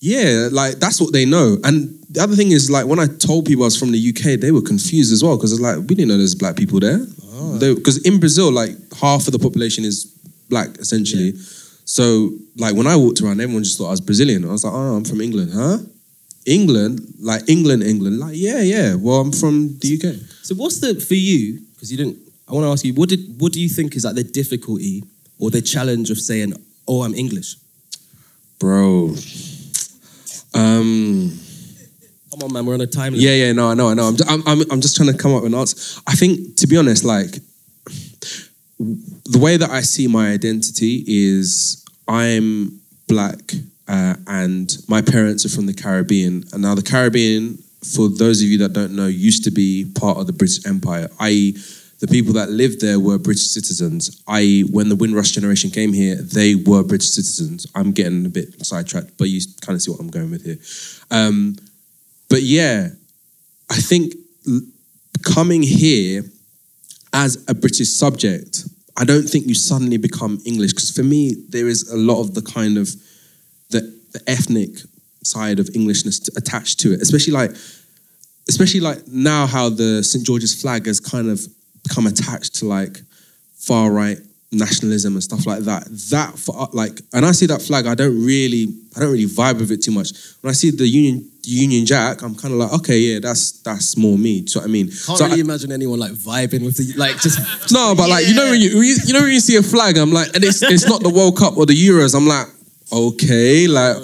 Yeah, 0.00 0.48
like 0.52 0.76
that's 0.76 1.00
what 1.00 1.12
they 1.12 1.24
know. 1.24 1.56
And 1.64 1.98
the 2.10 2.20
other 2.20 2.36
thing 2.36 2.52
is, 2.52 2.70
like, 2.70 2.86
when 2.86 2.98
I 2.98 3.06
told 3.06 3.46
people 3.46 3.64
I 3.64 3.66
was 3.66 3.78
from 3.78 3.90
the 3.90 3.98
UK, 4.10 4.38
they 4.38 4.52
were 4.52 4.60
confused 4.60 5.12
as 5.12 5.24
well 5.24 5.36
because 5.36 5.52
it's 5.52 5.60
like 5.60 5.78
we 5.78 5.94
didn't 5.94 6.08
know 6.08 6.18
there's 6.18 6.34
black 6.34 6.56
people 6.56 6.78
there. 6.78 7.00
Ah. 7.32 7.58
Because 7.58 7.98
in 8.04 8.20
Brazil, 8.20 8.52
like 8.52 8.70
half 9.00 9.26
of 9.26 9.32
the 9.32 9.38
population 9.38 9.84
is 9.84 10.04
black 10.48 10.76
essentially. 10.78 11.32
So, 11.94 12.32
like, 12.56 12.74
when 12.74 12.88
I 12.88 12.96
walked 12.96 13.20
around, 13.20 13.40
everyone 13.40 13.62
just 13.62 13.78
thought 13.78 13.86
I 13.86 13.90
was 13.90 14.00
Brazilian. 14.00 14.44
I 14.44 14.50
was 14.50 14.64
like, 14.64 14.74
oh, 14.74 14.96
I'm 14.96 15.04
from 15.04 15.20
England, 15.20 15.52
huh? 15.54 15.78
England, 16.44 16.98
like 17.20 17.48
England, 17.48 17.84
England, 17.84 18.18
like 18.18 18.34
yeah, 18.34 18.62
yeah. 18.62 18.96
Well, 18.96 19.20
I'm 19.20 19.30
from 19.30 19.78
the 19.78 19.94
UK. 19.94 20.06
So 20.42 20.56
what's 20.56 20.80
the 20.80 21.00
for 21.00 21.14
you? 21.14 21.60
Because 21.72 21.92
you 21.92 21.96
didn't. 21.96 22.18
I 22.48 22.52
want 22.52 22.64
to 22.64 22.70
ask 22.70 22.84
you. 22.84 22.94
What 22.94 23.10
did? 23.10 23.40
What 23.40 23.52
do 23.52 23.60
you 23.60 23.68
think 23.68 23.94
is 23.94 24.04
like 24.04 24.16
the 24.16 24.24
difficulty 24.24 25.04
or 25.38 25.50
the 25.50 25.62
challenge 25.62 26.10
of 26.10 26.18
saying, 26.18 26.52
"Oh, 26.88 27.04
I'm 27.04 27.14
English"? 27.14 27.54
bro. 28.58 29.14
Um. 30.52 31.30
Come 32.30 32.42
on, 32.42 32.52
man. 32.52 32.66
We're 32.66 32.74
on 32.74 32.80
a 32.80 32.88
time 32.88 33.12
limit. 33.12 33.20
Yeah, 33.20 33.34
yeah, 33.34 33.52
no, 33.52 33.70
I 33.70 33.74
know, 33.74 33.90
I 33.90 33.94
know. 33.94 34.08
I'm, 34.08 34.16
I'm, 34.26 34.42
I'm, 34.48 34.70
I'm 34.72 34.80
just 34.80 34.96
trying 34.96 35.12
to 35.12 35.16
come 35.16 35.32
up 35.32 35.44
with 35.44 35.52
an 35.52 35.58
answer. 35.60 36.00
I 36.08 36.16
think, 36.16 36.56
to 36.56 36.66
be 36.66 36.76
honest, 36.76 37.04
like 37.04 37.38
the 38.80 39.38
way 39.38 39.56
that 39.56 39.70
I 39.70 39.82
see 39.82 40.08
my 40.08 40.32
identity 40.32 41.04
is 41.06 41.83
I'm 42.06 42.80
black 43.08 43.54
uh, 43.88 44.14
and 44.26 44.76
my 44.88 45.02
parents 45.02 45.44
are 45.44 45.50
from 45.50 45.66
the 45.66 45.74
Caribbean. 45.74 46.44
And 46.52 46.62
now 46.62 46.74
the 46.74 46.82
Caribbean, 46.82 47.58
for 47.82 48.08
those 48.08 48.42
of 48.42 48.48
you 48.48 48.58
that 48.58 48.72
don't 48.72 48.96
know, 48.96 49.06
used 49.06 49.44
to 49.44 49.50
be 49.50 49.90
part 49.94 50.18
of 50.18 50.26
the 50.26 50.32
British 50.32 50.66
Empire, 50.66 51.08
i.e., 51.20 51.56
the 52.00 52.08
people 52.08 52.34
that 52.34 52.50
lived 52.50 52.80
there 52.80 53.00
were 53.00 53.18
British 53.18 53.46
citizens. 53.46 54.22
I.e., 54.26 54.62
when 54.62 54.88
the 54.88 54.96
Windrush 54.96 55.30
generation 55.30 55.70
came 55.70 55.92
here, 55.92 56.16
they 56.16 56.54
were 56.54 56.82
British 56.82 57.10
citizens. 57.10 57.66
I'm 57.74 57.92
getting 57.92 58.26
a 58.26 58.28
bit 58.28 58.64
sidetracked, 58.66 59.16
but 59.16 59.28
you 59.28 59.40
kind 59.62 59.76
of 59.76 59.82
see 59.82 59.90
what 59.90 60.00
I'm 60.00 60.10
going 60.10 60.30
with 60.30 60.44
here. 60.44 60.58
Um, 61.10 61.56
but 62.28 62.42
yeah, 62.42 62.88
I 63.70 63.76
think 63.76 64.14
coming 65.22 65.62
here 65.62 66.24
as 67.12 67.42
a 67.48 67.54
British 67.54 67.90
subject, 67.90 68.64
I 68.96 69.04
don't 69.04 69.24
think 69.28 69.46
you 69.46 69.54
suddenly 69.54 69.96
become 69.96 70.40
English 70.44 70.72
because 70.72 70.90
for 70.90 71.02
me 71.02 71.34
there 71.48 71.68
is 71.68 71.90
a 71.90 71.96
lot 71.96 72.20
of 72.20 72.34
the 72.34 72.42
kind 72.42 72.78
of 72.78 72.94
the, 73.70 73.80
the 74.12 74.22
ethnic 74.26 74.70
side 75.22 75.58
of 75.58 75.68
Englishness 75.74 76.20
t- 76.20 76.32
attached 76.36 76.80
to 76.80 76.92
it, 76.92 77.00
especially 77.00 77.32
like 77.32 77.50
especially 78.48 78.80
like 78.80 79.06
now 79.08 79.46
how 79.46 79.68
the 79.68 80.02
St 80.02 80.24
George's 80.24 80.60
flag 80.60 80.86
has 80.86 81.00
kind 81.00 81.28
of 81.28 81.40
become 81.82 82.06
attached 82.06 82.56
to 82.56 82.66
like 82.66 83.00
far 83.56 83.90
right 83.90 84.18
nationalism 84.54 85.14
and 85.14 85.22
stuff 85.22 85.46
like 85.46 85.60
that. 85.64 85.84
That 86.10 86.38
for 86.38 86.68
like, 86.72 87.00
and 87.12 87.24
I 87.26 87.32
see 87.32 87.46
that 87.46 87.60
flag, 87.62 87.86
I 87.86 87.94
don't 87.94 88.24
really, 88.24 88.68
I 88.96 89.00
don't 89.00 89.10
really 89.12 89.26
vibe 89.26 89.58
with 89.60 89.70
it 89.70 89.82
too 89.82 89.92
much. 89.92 90.12
When 90.40 90.50
I 90.50 90.54
see 90.54 90.70
the 90.70 90.86
Union 90.86 91.30
Union 91.46 91.84
Jack, 91.84 92.22
I'm 92.22 92.34
kind 92.34 92.54
of 92.54 92.60
like, 92.60 92.72
okay, 92.72 92.98
yeah, 92.98 93.18
that's 93.20 93.52
that's 93.62 93.96
more 93.96 94.16
me. 94.16 94.40
Do 94.40 94.52
you 94.52 94.54
know 94.54 94.60
what 94.62 94.68
I 94.68 94.72
mean? 94.72 94.86
Can't 94.86 95.18
So 95.18 95.24
really 95.26 95.40
I- 95.40 95.44
imagine 95.44 95.72
anyone 95.72 95.98
like 95.98 96.12
vibing 96.12 96.64
with 96.64 96.76
the 96.78 96.96
like 96.98 97.20
just. 97.20 97.38
no, 97.72 97.94
but 97.96 98.08
like 98.08 98.26
you 98.26 98.34
know 98.34 98.50
when 98.50 98.60
you 98.60 98.78
when 98.78 98.86
you 98.86 98.96
you 99.06 99.12
know 99.12 99.20
when 99.20 99.32
you 99.32 99.40
see 99.40 99.56
a 99.56 99.62
flag, 99.62 99.96
I'm 99.98 100.12
like, 100.12 100.34
and 100.34 100.42
it's 100.44 100.62
it's 100.62 100.86
not 100.88 101.02
the 101.02 101.10
World 101.10 101.36
Cup 101.36 101.56
or 101.56 101.66
the 101.66 101.74
Euros. 101.74 102.14
I'm 102.14 102.26
like, 102.26 102.46
okay, 102.92 103.66
like 103.66 103.96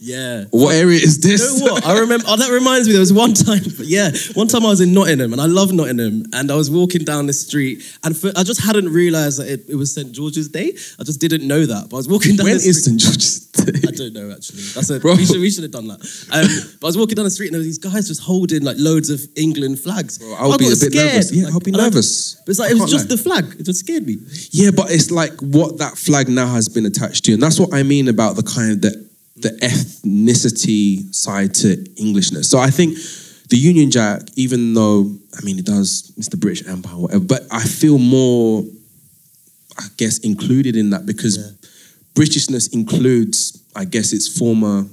Yeah. 0.00 0.44
what 0.50 0.74
area 0.74 0.96
is 1.00 1.16
You 1.24 1.30
this? 1.32 1.60
know 1.60 1.72
what? 1.72 1.84
I 1.86 1.98
remember. 2.00 2.24
Oh, 2.28 2.36
that 2.36 2.50
reminds 2.50 2.86
me. 2.86 2.92
There 2.92 3.00
was 3.00 3.12
one 3.12 3.34
time. 3.46 3.60
Yeah, 3.82 4.10
one 4.34 4.46
time 4.48 4.64
I 4.64 4.68
was 4.70 4.80
in 4.80 4.92
Nottingham, 4.94 5.32
and 5.32 5.40
I 5.42 5.46
love 5.46 5.72
Nottingham. 5.72 6.24
And 6.32 6.50
I 6.50 6.54
was 6.54 6.70
walking 6.70 7.04
down 7.04 7.26
the 7.26 7.32
street, 7.32 7.82
and 8.04 8.16
for, 8.16 8.30
I 8.36 8.42
just 8.44 8.62
hadn't 8.64 8.90
realised 8.92 9.40
that 9.40 9.48
it, 9.48 9.64
it 9.68 9.74
was 9.76 9.92
St 9.94 10.12
George's 10.12 10.48
Day. 10.48 10.72
I 11.00 11.04
just 11.04 11.20
didn't 11.20 11.46
know 11.46 11.66
that. 11.66 11.88
But 11.90 11.96
I 11.96 11.98
was 11.98 12.08
walking 12.08 12.36
down. 12.36 12.44
when 12.46 12.58
the 12.58 12.64
is. 12.68 12.84
St 12.84 12.98
George's 13.00 13.46
Day? 13.46 13.88
I 13.88 13.90
don't 13.90 14.12
know 14.14 14.30
actually. 14.30 14.62
That's 14.74 14.88
a, 14.90 15.00
Bro. 15.00 15.16
we 15.16 15.24
should 15.26 15.40
we 15.40 15.50
should 15.50 15.64
have 15.64 15.72
done 15.72 15.88
that. 15.88 16.00
Um, 16.32 16.46
but 16.80 16.86
I 16.86 16.88
was 16.88 16.96
walking 16.96 17.16
down 17.16 17.24
the 17.24 17.30
street 17.30 17.48
and 17.48 17.54
there 17.54 17.60
were 17.60 17.64
these 17.64 17.78
guys 17.78 18.06
just 18.08 18.22
holding 18.22 18.62
like 18.62 18.76
loads 18.78 19.10
of 19.10 19.20
England 19.36 19.80
flags. 19.80 20.22
I 20.22 20.46
would 20.46 20.58
be 20.58 20.66
got 20.66 20.76
a 20.76 20.80
bit 20.80 20.92
scared. 20.92 21.06
nervous. 21.12 21.32
Yeah, 21.32 21.44
Like, 21.46 21.52
I'll 21.54 21.60
be 21.60 21.74
I- 21.74 21.76
nervous. 21.78 22.34
But 22.46 22.50
it's 22.50 22.58
like 22.60 22.70
I 22.70 22.76
it 22.76 22.80
was 22.80 22.90
just 22.90 23.10
lie. 23.10 23.16
the 23.16 23.22
flag. 23.22 23.44
It 23.60 23.64
just 23.64 23.80
scared 23.80 24.06
me. 24.06 24.18
Yeah, 24.52 24.70
but 24.70 24.90
it's 24.92 25.10
like 25.10 25.32
what 25.40 25.78
that 25.78 25.98
flag 25.98 26.28
now 26.28 26.46
has 26.46 26.68
been 26.68 26.86
attached 26.86 27.24
to, 27.26 27.32
and 27.34 27.42
that's 27.42 27.58
what 27.58 27.74
I 27.74 27.82
mean 27.82 28.06
about 28.08 28.36
the 28.36 28.42
kind 28.44 28.72
of 28.72 28.80
the 28.82 29.07
the 29.40 29.50
ethnicity 29.62 31.14
side 31.14 31.54
to 31.54 31.84
Englishness. 31.98 32.48
So 32.48 32.58
I 32.58 32.70
think 32.70 32.96
the 33.48 33.56
Union 33.56 33.90
Jack, 33.90 34.22
even 34.36 34.74
though 34.74 35.10
I 35.36 35.44
mean 35.44 35.58
it 35.58 35.66
does, 35.66 36.12
it's 36.16 36.28
the 36.28 36.36
British 36.36 36.66
Empire, 36.66 36.96
whatever, 36.96 37.24
but 37.24 37.42
I 37.50 37.62
feel 37.62 37.98
more, 37.98 38.64
I 39.78 39.86
guess, 39.96 40.18
included 40.18 40.76
in 40.76 40.90
that 40.90 41.06
because 41.06 41.56
Britishness 42.14 42.72
includes, 42.74 43.62
I 43.76 43.84
guess, 43.84 44.12
its 44.12 44.26
former, 44.26 44.86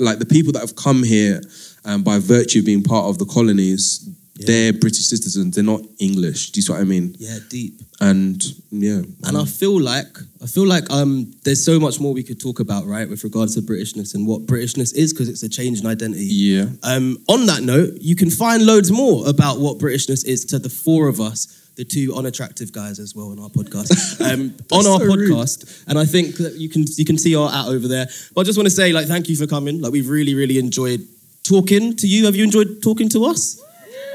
like 0.00 0.18
the 0.18 0.26
people 0.26 0.52
that 0.52 0.60
have 0.60 0.76
come 0.76 1.02
here 1.02 1.40
um, 1.84 2.02
by 2.02 2.18
virtue 2.18 2.58
of 2.58 2.66
being 2.66 2.82
part 2.82 3.06
of 3.06 3.18
the 3.18 3.24
colonies. 3.26 4.08
They're 4.38 4.72
British 4.72 5.06
citizens. 5.06 5.54
They're 5.54 5.64
not 5.64 5.82
English. 5.98 6.50
Do 6.50 6.58
you 6.58 6.62
see 6.62 6.72
what 6.72 6.80
I 6.80 6.84
mean? 6.84 7.14
Yeah, 7.18 7.38
deep. 7.48 7.80
And 8.00 8.42
yeah, 8.70 9.00
And 9.24 9.36
I 9.36 9.44
feel 9.44 9.80
like 9.80 10.18
I 10.42 10.46
feel 10.46 10.66
like 10.66 10.90
um, 10.90 11.32
there's 11.44 11.64
so 11.64 11.80
much 11.80 11.98
more 12.00 12.12
we 12.12 12.22
could 12.22 12.38
talk 12.40 12.60
about, 12.60 12.84
right, 12.86 13.08
with 13.08 13.24
regards 13.24 13.54
to 13.54 13.62
Britishness 13.62 14.14
and 14.14 14.26
what 14.26 14.46
Britishness 14.46 14.94
is, 14.94 15.12
because 15.12 15.28
it's 15.28 15.42
a 15.42 15.48
change 15.48 15.80
in 15.80 15.86
identity. 15.86 16.24
yeah, 16.26 16.66
Um, 16.82 17.16
on 17.28 17.46
that 17.46 17.62
note, 17.62 17.94
you 18.00 18.14
can 18.16 18.30
find 18.30 18.66
loads 18.66 18.90
more 18.92 19.26
about 19.28 19.58
what 19.60 19.78
Britishness 19.78 20.26
is 20.26 20.44
to 20.46 20.58
the 20.58 20.68
four 20.68 21.08
of 21.08 21.20
us, 21.20 21.46
the 21.76 21.84
two 21.84 22.14
unattractive 22.14 22.72
guys 22.72 22.98
as 22.98 23.14
well 23.14 23.30
on 23.30 23.38
our 23.38 23.48
podcast, 23.48 24.20
um, 24.32 24.54
on 24.70 24.86
our 24.86 24.98
so 25.00 25.04
rude. 25.06 25.30
podcast. 25.30 25.84
And 25.88 25.98
I 25.98 26.04
think 26.04 26.36
that 26.36 26.56
you 26.56 26.68
can 26.68 26.84
you 26.96 27.04
can 27.06 27.16
see 27.16 27.34
our 27.34 27.50
at 27.50 27.66
over 27.68 27.88
there. 27.88 28.06
But 28.34 28.42
I 28.42 28.44
just 28.44 28.58
want 28.58 28.66
to 28.66 28.74
say, 28.74 28.92
like, 28.92 29.06
thank 29.06 29.28
you 29.30 29.36
for 29.36 29.46
coming. 29.46 29.80
Like, 29.80 29.92
we've 29.92 30.08
really 30.10 30.34
really 30.34 30.58
enjoyed 30.58 31.00
talking 31.44 31.96
to 31.96 32.06
you. 32.06 32.26
Have 32.26 32.36
you 32.36 32.44
enjoyed 32.44 32.82
talking 32.82 33.08
to 33.10 33.24
us? 33.24 33.62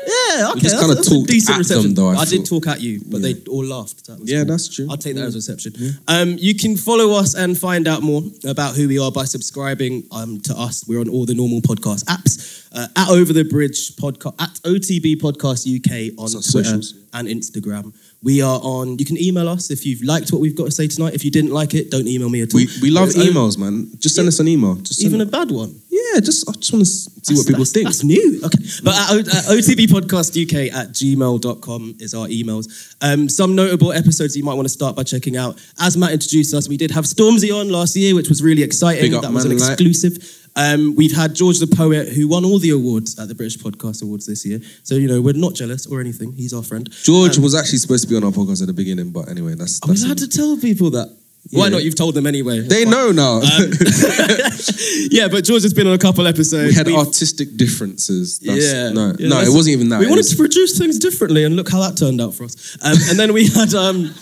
Yeah, 0.07 0.49
okay. 0.51 0.59
just 0.61 0.75
that's- 0.75 0.79
kinda 0.95 1.01
a 1.01 1.03
talked 1.03 1.29
decent 1.29 1.55
at 1.55 1.59
reception. 1.59 1.83
them, 1.83 1.93
though, 1.95 2.07
I 2.09 2.25
did 2.25 2.39
thought. 2.47 2.63
talk 2.63 2.67
at 2.67 2.81
you, 2.81 3.01
but 3.07 3.21
Yeah. 3.21 3.33
they 3.33 3.41
all 3.49 3.65
laughed. 3.65 4.07
That 4.07 4.19
was 4.19 4.29
yeah, 4.29 4.39
cool. 4.39 4.45
that's 4.45 4.67
true. 4.67 4.87
I'll 4.89 4.97
take 4.97 5.15
that 5.15 5.25
as 5.25 5.35
a 5.35 5.37
reception. 5.37 5.73
Um, 6.07 6.37
you 6.39 6.55
can 6.55 6.77
follow 6.77 7.11
us 7.13 7.33
and 7.35 7.57
find 7.57 7.87
out 7.87 8.01
more 8.01 8.23
about 8.45 8.75
who 8.75 8.87
we 8.87 8.97
are 8.99 9.11
by 9.11 9.25
subscribing 9.25 10.03
um, 10.11 10.39
to 10.41 10.57
us. 10.57 10.83
We're 10.87 10.99
on 11.01 11.09
all 11.09 11.25
the 11.25 11.35
normal 11.35 11.61
podcast 11.61 12.05
apps. 12.05 12.57
Uh, 12.73 12.87
at 12.95 13.09
Over 13.09 13.33
the 13.33 13.43
Bridge 13.43 13.95
podcast, 13.97 14.33
at 14.39 14.57
OTB 14.63 15.17
Podcast 15.17 15.67
UK 15.67 16.13
on 16.17 16.25
It's 16.33 16.49
Twitter 16.51 16.69
socials. 16.69 16.93
and 17.13 17.27
Instagram. 17.27 17.91
We 18.23 18.41
are 18.41 18.61
on. 18.63 18.97
You 18.97 19.03
can 19.03 19.21
email 19.21 19.49
us 19.49 19.69
if 19.71 19.85
you've 19.85 20.01
liked 20.03 20.31
what 20.31 20.39
we've 20.41 20.55
got 20.55 20.65
to 20.67 20.71
say 20.71 20.87
tonight. 20.87 21.13
If 21.13 21.25
you 21.25 21.31
didn't 21.31 21.51
like 21.51 21.73
it, 21.73 21.91
don't 21.91 22.07
email 22.07 22.29
me 22.29 22.39
at 22.41 22.53
all. 22.53 22.59
We 22.61 22.69
we 22.81 22.89
love 22.89 23.11
There's 23.13 23.27
emails, 23.27 23.57
man. 23.57 23.89
Just 23.99 24.15
send 24.15 24.29
us 24.29 24.39
an 24.39 24.47
email. 24.47 24.75
Just 24.75 25.01
send 25.01 25.07
even 25.13 25.19
a 25.19 25.25
bad 25.25 25.51
one. 25.51 25.80
Yeah. 26.13 26.19
Just 26.19 26.47
I 26.49 26.53
just 26.53 26.71
want 26.73 26.85
to 26.85 26.91
see 26.91 27.35
what 27.35 27.47
people 27.47 27.65
That's- 27.65 27.71
think. 27.71 27.85
That's 27.87 28.03
new. 28.03 28.41
Okay. 28.45 28.63
But 28.83 28.93
at, 28.95 29.11
O- 29.11 29.19
at 29.19 29.45
otbpodcastuk 29.57 30.71
at 30.73 30.89
gmail.com 30.89 31.95
is 31.99 32.13
our 32.13 32.27
emails. 32.27 32.95
Um, 33.01 33.29
some 33.29 33.55
notable 33.55 33.91
episodes 33.93 34.35
you 34.37 34.43
might 34.43 34.53
want 34.55 34.65
to 34.65 34.73
start 34.73 34.95
by 34.95 35.03
checking 35.03 35.37
out. 35.37 35.59
As 35.79 35.97
Matt 35.97 36.11
introduced 36.11 36.53
us, 36.53 36.67
we 36.67 36.77
did 36.77 36.91
have 36.91 37.05
Stormzy 37.05 37.53
on 37.55 37.69
last 37.69 37.95
year, 37.95 38.15
which 38.15 38.29
was 38.29 38.41
really 38.43 38.63
exciting. 38.63 39.13
Up, 39.13 39.21
that 39.23 39.31
was 39.31 39.45
an 39.45 39.57
like- 39.57 39.71
exclusive. 39.71 40.37
Um, 40.57 40.95
we've 40.95 41.15
had 41.15 41.33
George 41.33 41.59
the 41.59 41.67
Poet, 41.67 42.09
who 42.09 42.27
won 42.27 42.43
all 42.43 42.59
the 42.59 42.71
awards 42.71 43.17
at 43.17 43.29
the 43.29 43.35
British 43.35 43.57
Podcast 43.57 44.03
Awards 44.03 44.25
this 44.25 44.45
year. 44.45 44.59
So, 44.83 44.95
you 44.95 45.07
know, 45.07 45.21
we're 45.21 45.31
not 45.33 45.53
jealous 45.53 45.87
or 45.87 46.01
anything. 46.01 46.33
He's 46.33 46.53
our 46.53 46.61
friend. 46.61 46.89
George 47.03 47.37
was 47.37 47.55
actually 47.55 47.77
supposed 47.77 48.03
to 48.03 48.09
be 48.09 48.17
on 48.17 48.25
our 48.25 48.31
podcast 48.31 48.59
at 48.61 48.67
the 48.67 48.73
beginning, 48.73 49.11
but 49.11 49.29
anyway, 49.29 49.55
that's 49.55 49.79
that's 49.79 50.03
allowed 50.03 50.17
to 50.17 50.27
tell 50.27 50.57
people 50.57 50.89
that? 50.91 51.07
Why 51.49 51.69
not? 51.69 51.83
You've 51.83 51.95
told 51.95 52.13
them 52.13 52.27
anyway. 52.27 52.59
They 52.61 52.85
know 52.85 53.11
now. 53.11 53.41
yeah, 55.09 55.27
but 55.27 55.43
George 55.43 55.63
has 55.63 55.73
been 55.73 55.87
on 55.87 55.93
a 55.93 55.97
couple 55.97 56.27
episodes. 56.27 56.69
we 56.69 56.73
had 56.75 56.85
We've- 56.87 56.97
artistic 56.97 57.57
differences. 57.57 58.39
That's, 58.39 58.71
yeah, 58.71 58.89
No, 58.89 59.07
Yeah, 59.07 59.11
no, 59.11 59.13
it 59.13 59.29
that's- 59.29 59.49
wasn't 59.53 59.73
even 59.73 59.89
that. 59.89 59.99
We 59.99 60.05
It 60.05 60.09
wanted 60.09 60.19
was- 60.21 60.29
to 60.31 60.35
produce 60.37 60.77
things 60.77 60.99
differently, 60.99 61.43
and 61.43 61.55
look 61.55 61.69
how 61.69 61.81
that 61.81 61.97
turned 61.97 62.21
out 62.21 62.33
for 62.35 62.43
us. 62.45 62.77
Um, 62.81 62.95
and 63.09 63.19
then 63.19 63.33
we 63.33 63.47
had, 63.59 63.73
um, 63.73 64.13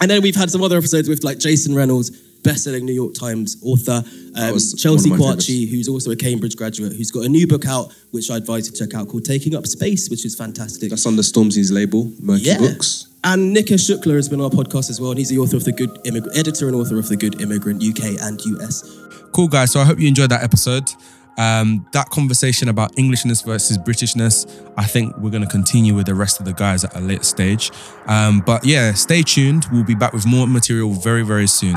and 0.00 0.10
then 0.10 0.22
we've 0.22 0.36
had 0.36 0.50
some 0.50 0.62
other 0.62 0.78
episodes 0.78 1.08
with 1.08 1.24
like 1.24 1.38
Jason 1.38 1.74
Reynolds, 1.74 2.10
best-selling 2.10 2.84
New 2.84 2.92
York 2.94 3.14
Times 3.14 3.56
author, 3.62 4.04
um, 4.36 4.52
was 4.52 4.74
Chelsea 4.74 5.10
one 5.10 5.18
of 5.20 5.26
my 5.26 5.32
Kwakye, 5.34 5.68
who's 5.68 5.88
also 5.88 6.10
a 6.12 6.16
Cambridge 6.16 6.56
graduate, 6.56 6.92
who's 6.92 7.10
got 7.10 7.24
a 7.24 7.28
new 7.28 7.46
book 7.46 7.66
out, 7.66 7.92
which 8.10 8.30
I 8.30 8.36
advise 8.36 8.66
you 8.66 8.72
to 8.72 8.86
check 8.86 8.94
out, 8.94 9.08
called 9.08 9.24
"Taking 9.24 9.54
Up 9.54 9.66
Space," 9.66 10.08
which 10.10 10.24
is 10.24 10.34
fantastic. 10.34 10.90
That's 10.90 11.06
under 11.06 11.22
Stormzy's 11.22 11.70
label, 11.72 12.06
Merky 12.22 12.44
Yeah. 12.46 12.58
Books. 12.58 13.06
And 13.24 13.56
Nikesh 13.56 13.90
Shukla 13.90 14.14
has 14.16 14.28
been 14.28 14.40
on 14.40 14.44
our 14.44 14.50
podcast 14.50 14.90
as 14.90 15.00
well, 15.00 15.10
and 15.10 15.18
he's 15.18 15.30
the 15.30 15.38
author 15.38 15.56
of 15.56 15.64
the 15.64 15.72
Good 15.72 15.90
Immig- 16.04 16.36
editor 16.36 16.66
and 16.66 16.76
author 16.76 16.98
of 16.98 17.08
the 17.08 17.16
Good 17.16 17.40
Immigrant 17.40 17.82
UK 17.82 18.20
and 18.20 18.38
US. 18.44 18.84
Cool, 19.32 19.48
guys. 19.48 19.72
So 19.72 19.80
I 19.80 19.84
hope 19.84 19.98
you 19.98 20.06
enjoyed 20.06 20.30
that 20.30 20.42
episode. 20.42 20.90
Um, 21.36 21.86
that 21.92 22.10
conversation 22.10 22.68
about 22.68 22.96
Englishness 22.96 23.40
versus 23.40 23.78
Britishness, 23.78 24.46
I 24.76 24.84
think 24.84 25.16
we're 25.18 25.30
going 25.30 25.42
to 25.42 25.48
continue 25.48 25.94
with 25.94 26.06
the 26.06 26.14
rest 26.14 26.38
of 26.38 26.46
the 26.46 26.52
guys 26.52 26.84
at 26.84 26.94
a 26.94 27.00
later 27.00 27.24
stage. 27.24 27.72
Um, 28.06 28.40
but 28.40 28.64
yeah, 28.64 28.92
stay 28.92 29.22
tuned. 29.22 29.66
We'll 29.72 29.84
be 29.84 29.96
back 29.96 30.12
with 30.12 30.26
more 30.26 30.46
material 30.46 30.92
very, 30.92 31.22
very 31.22 31.48
soon. 31.48 31.74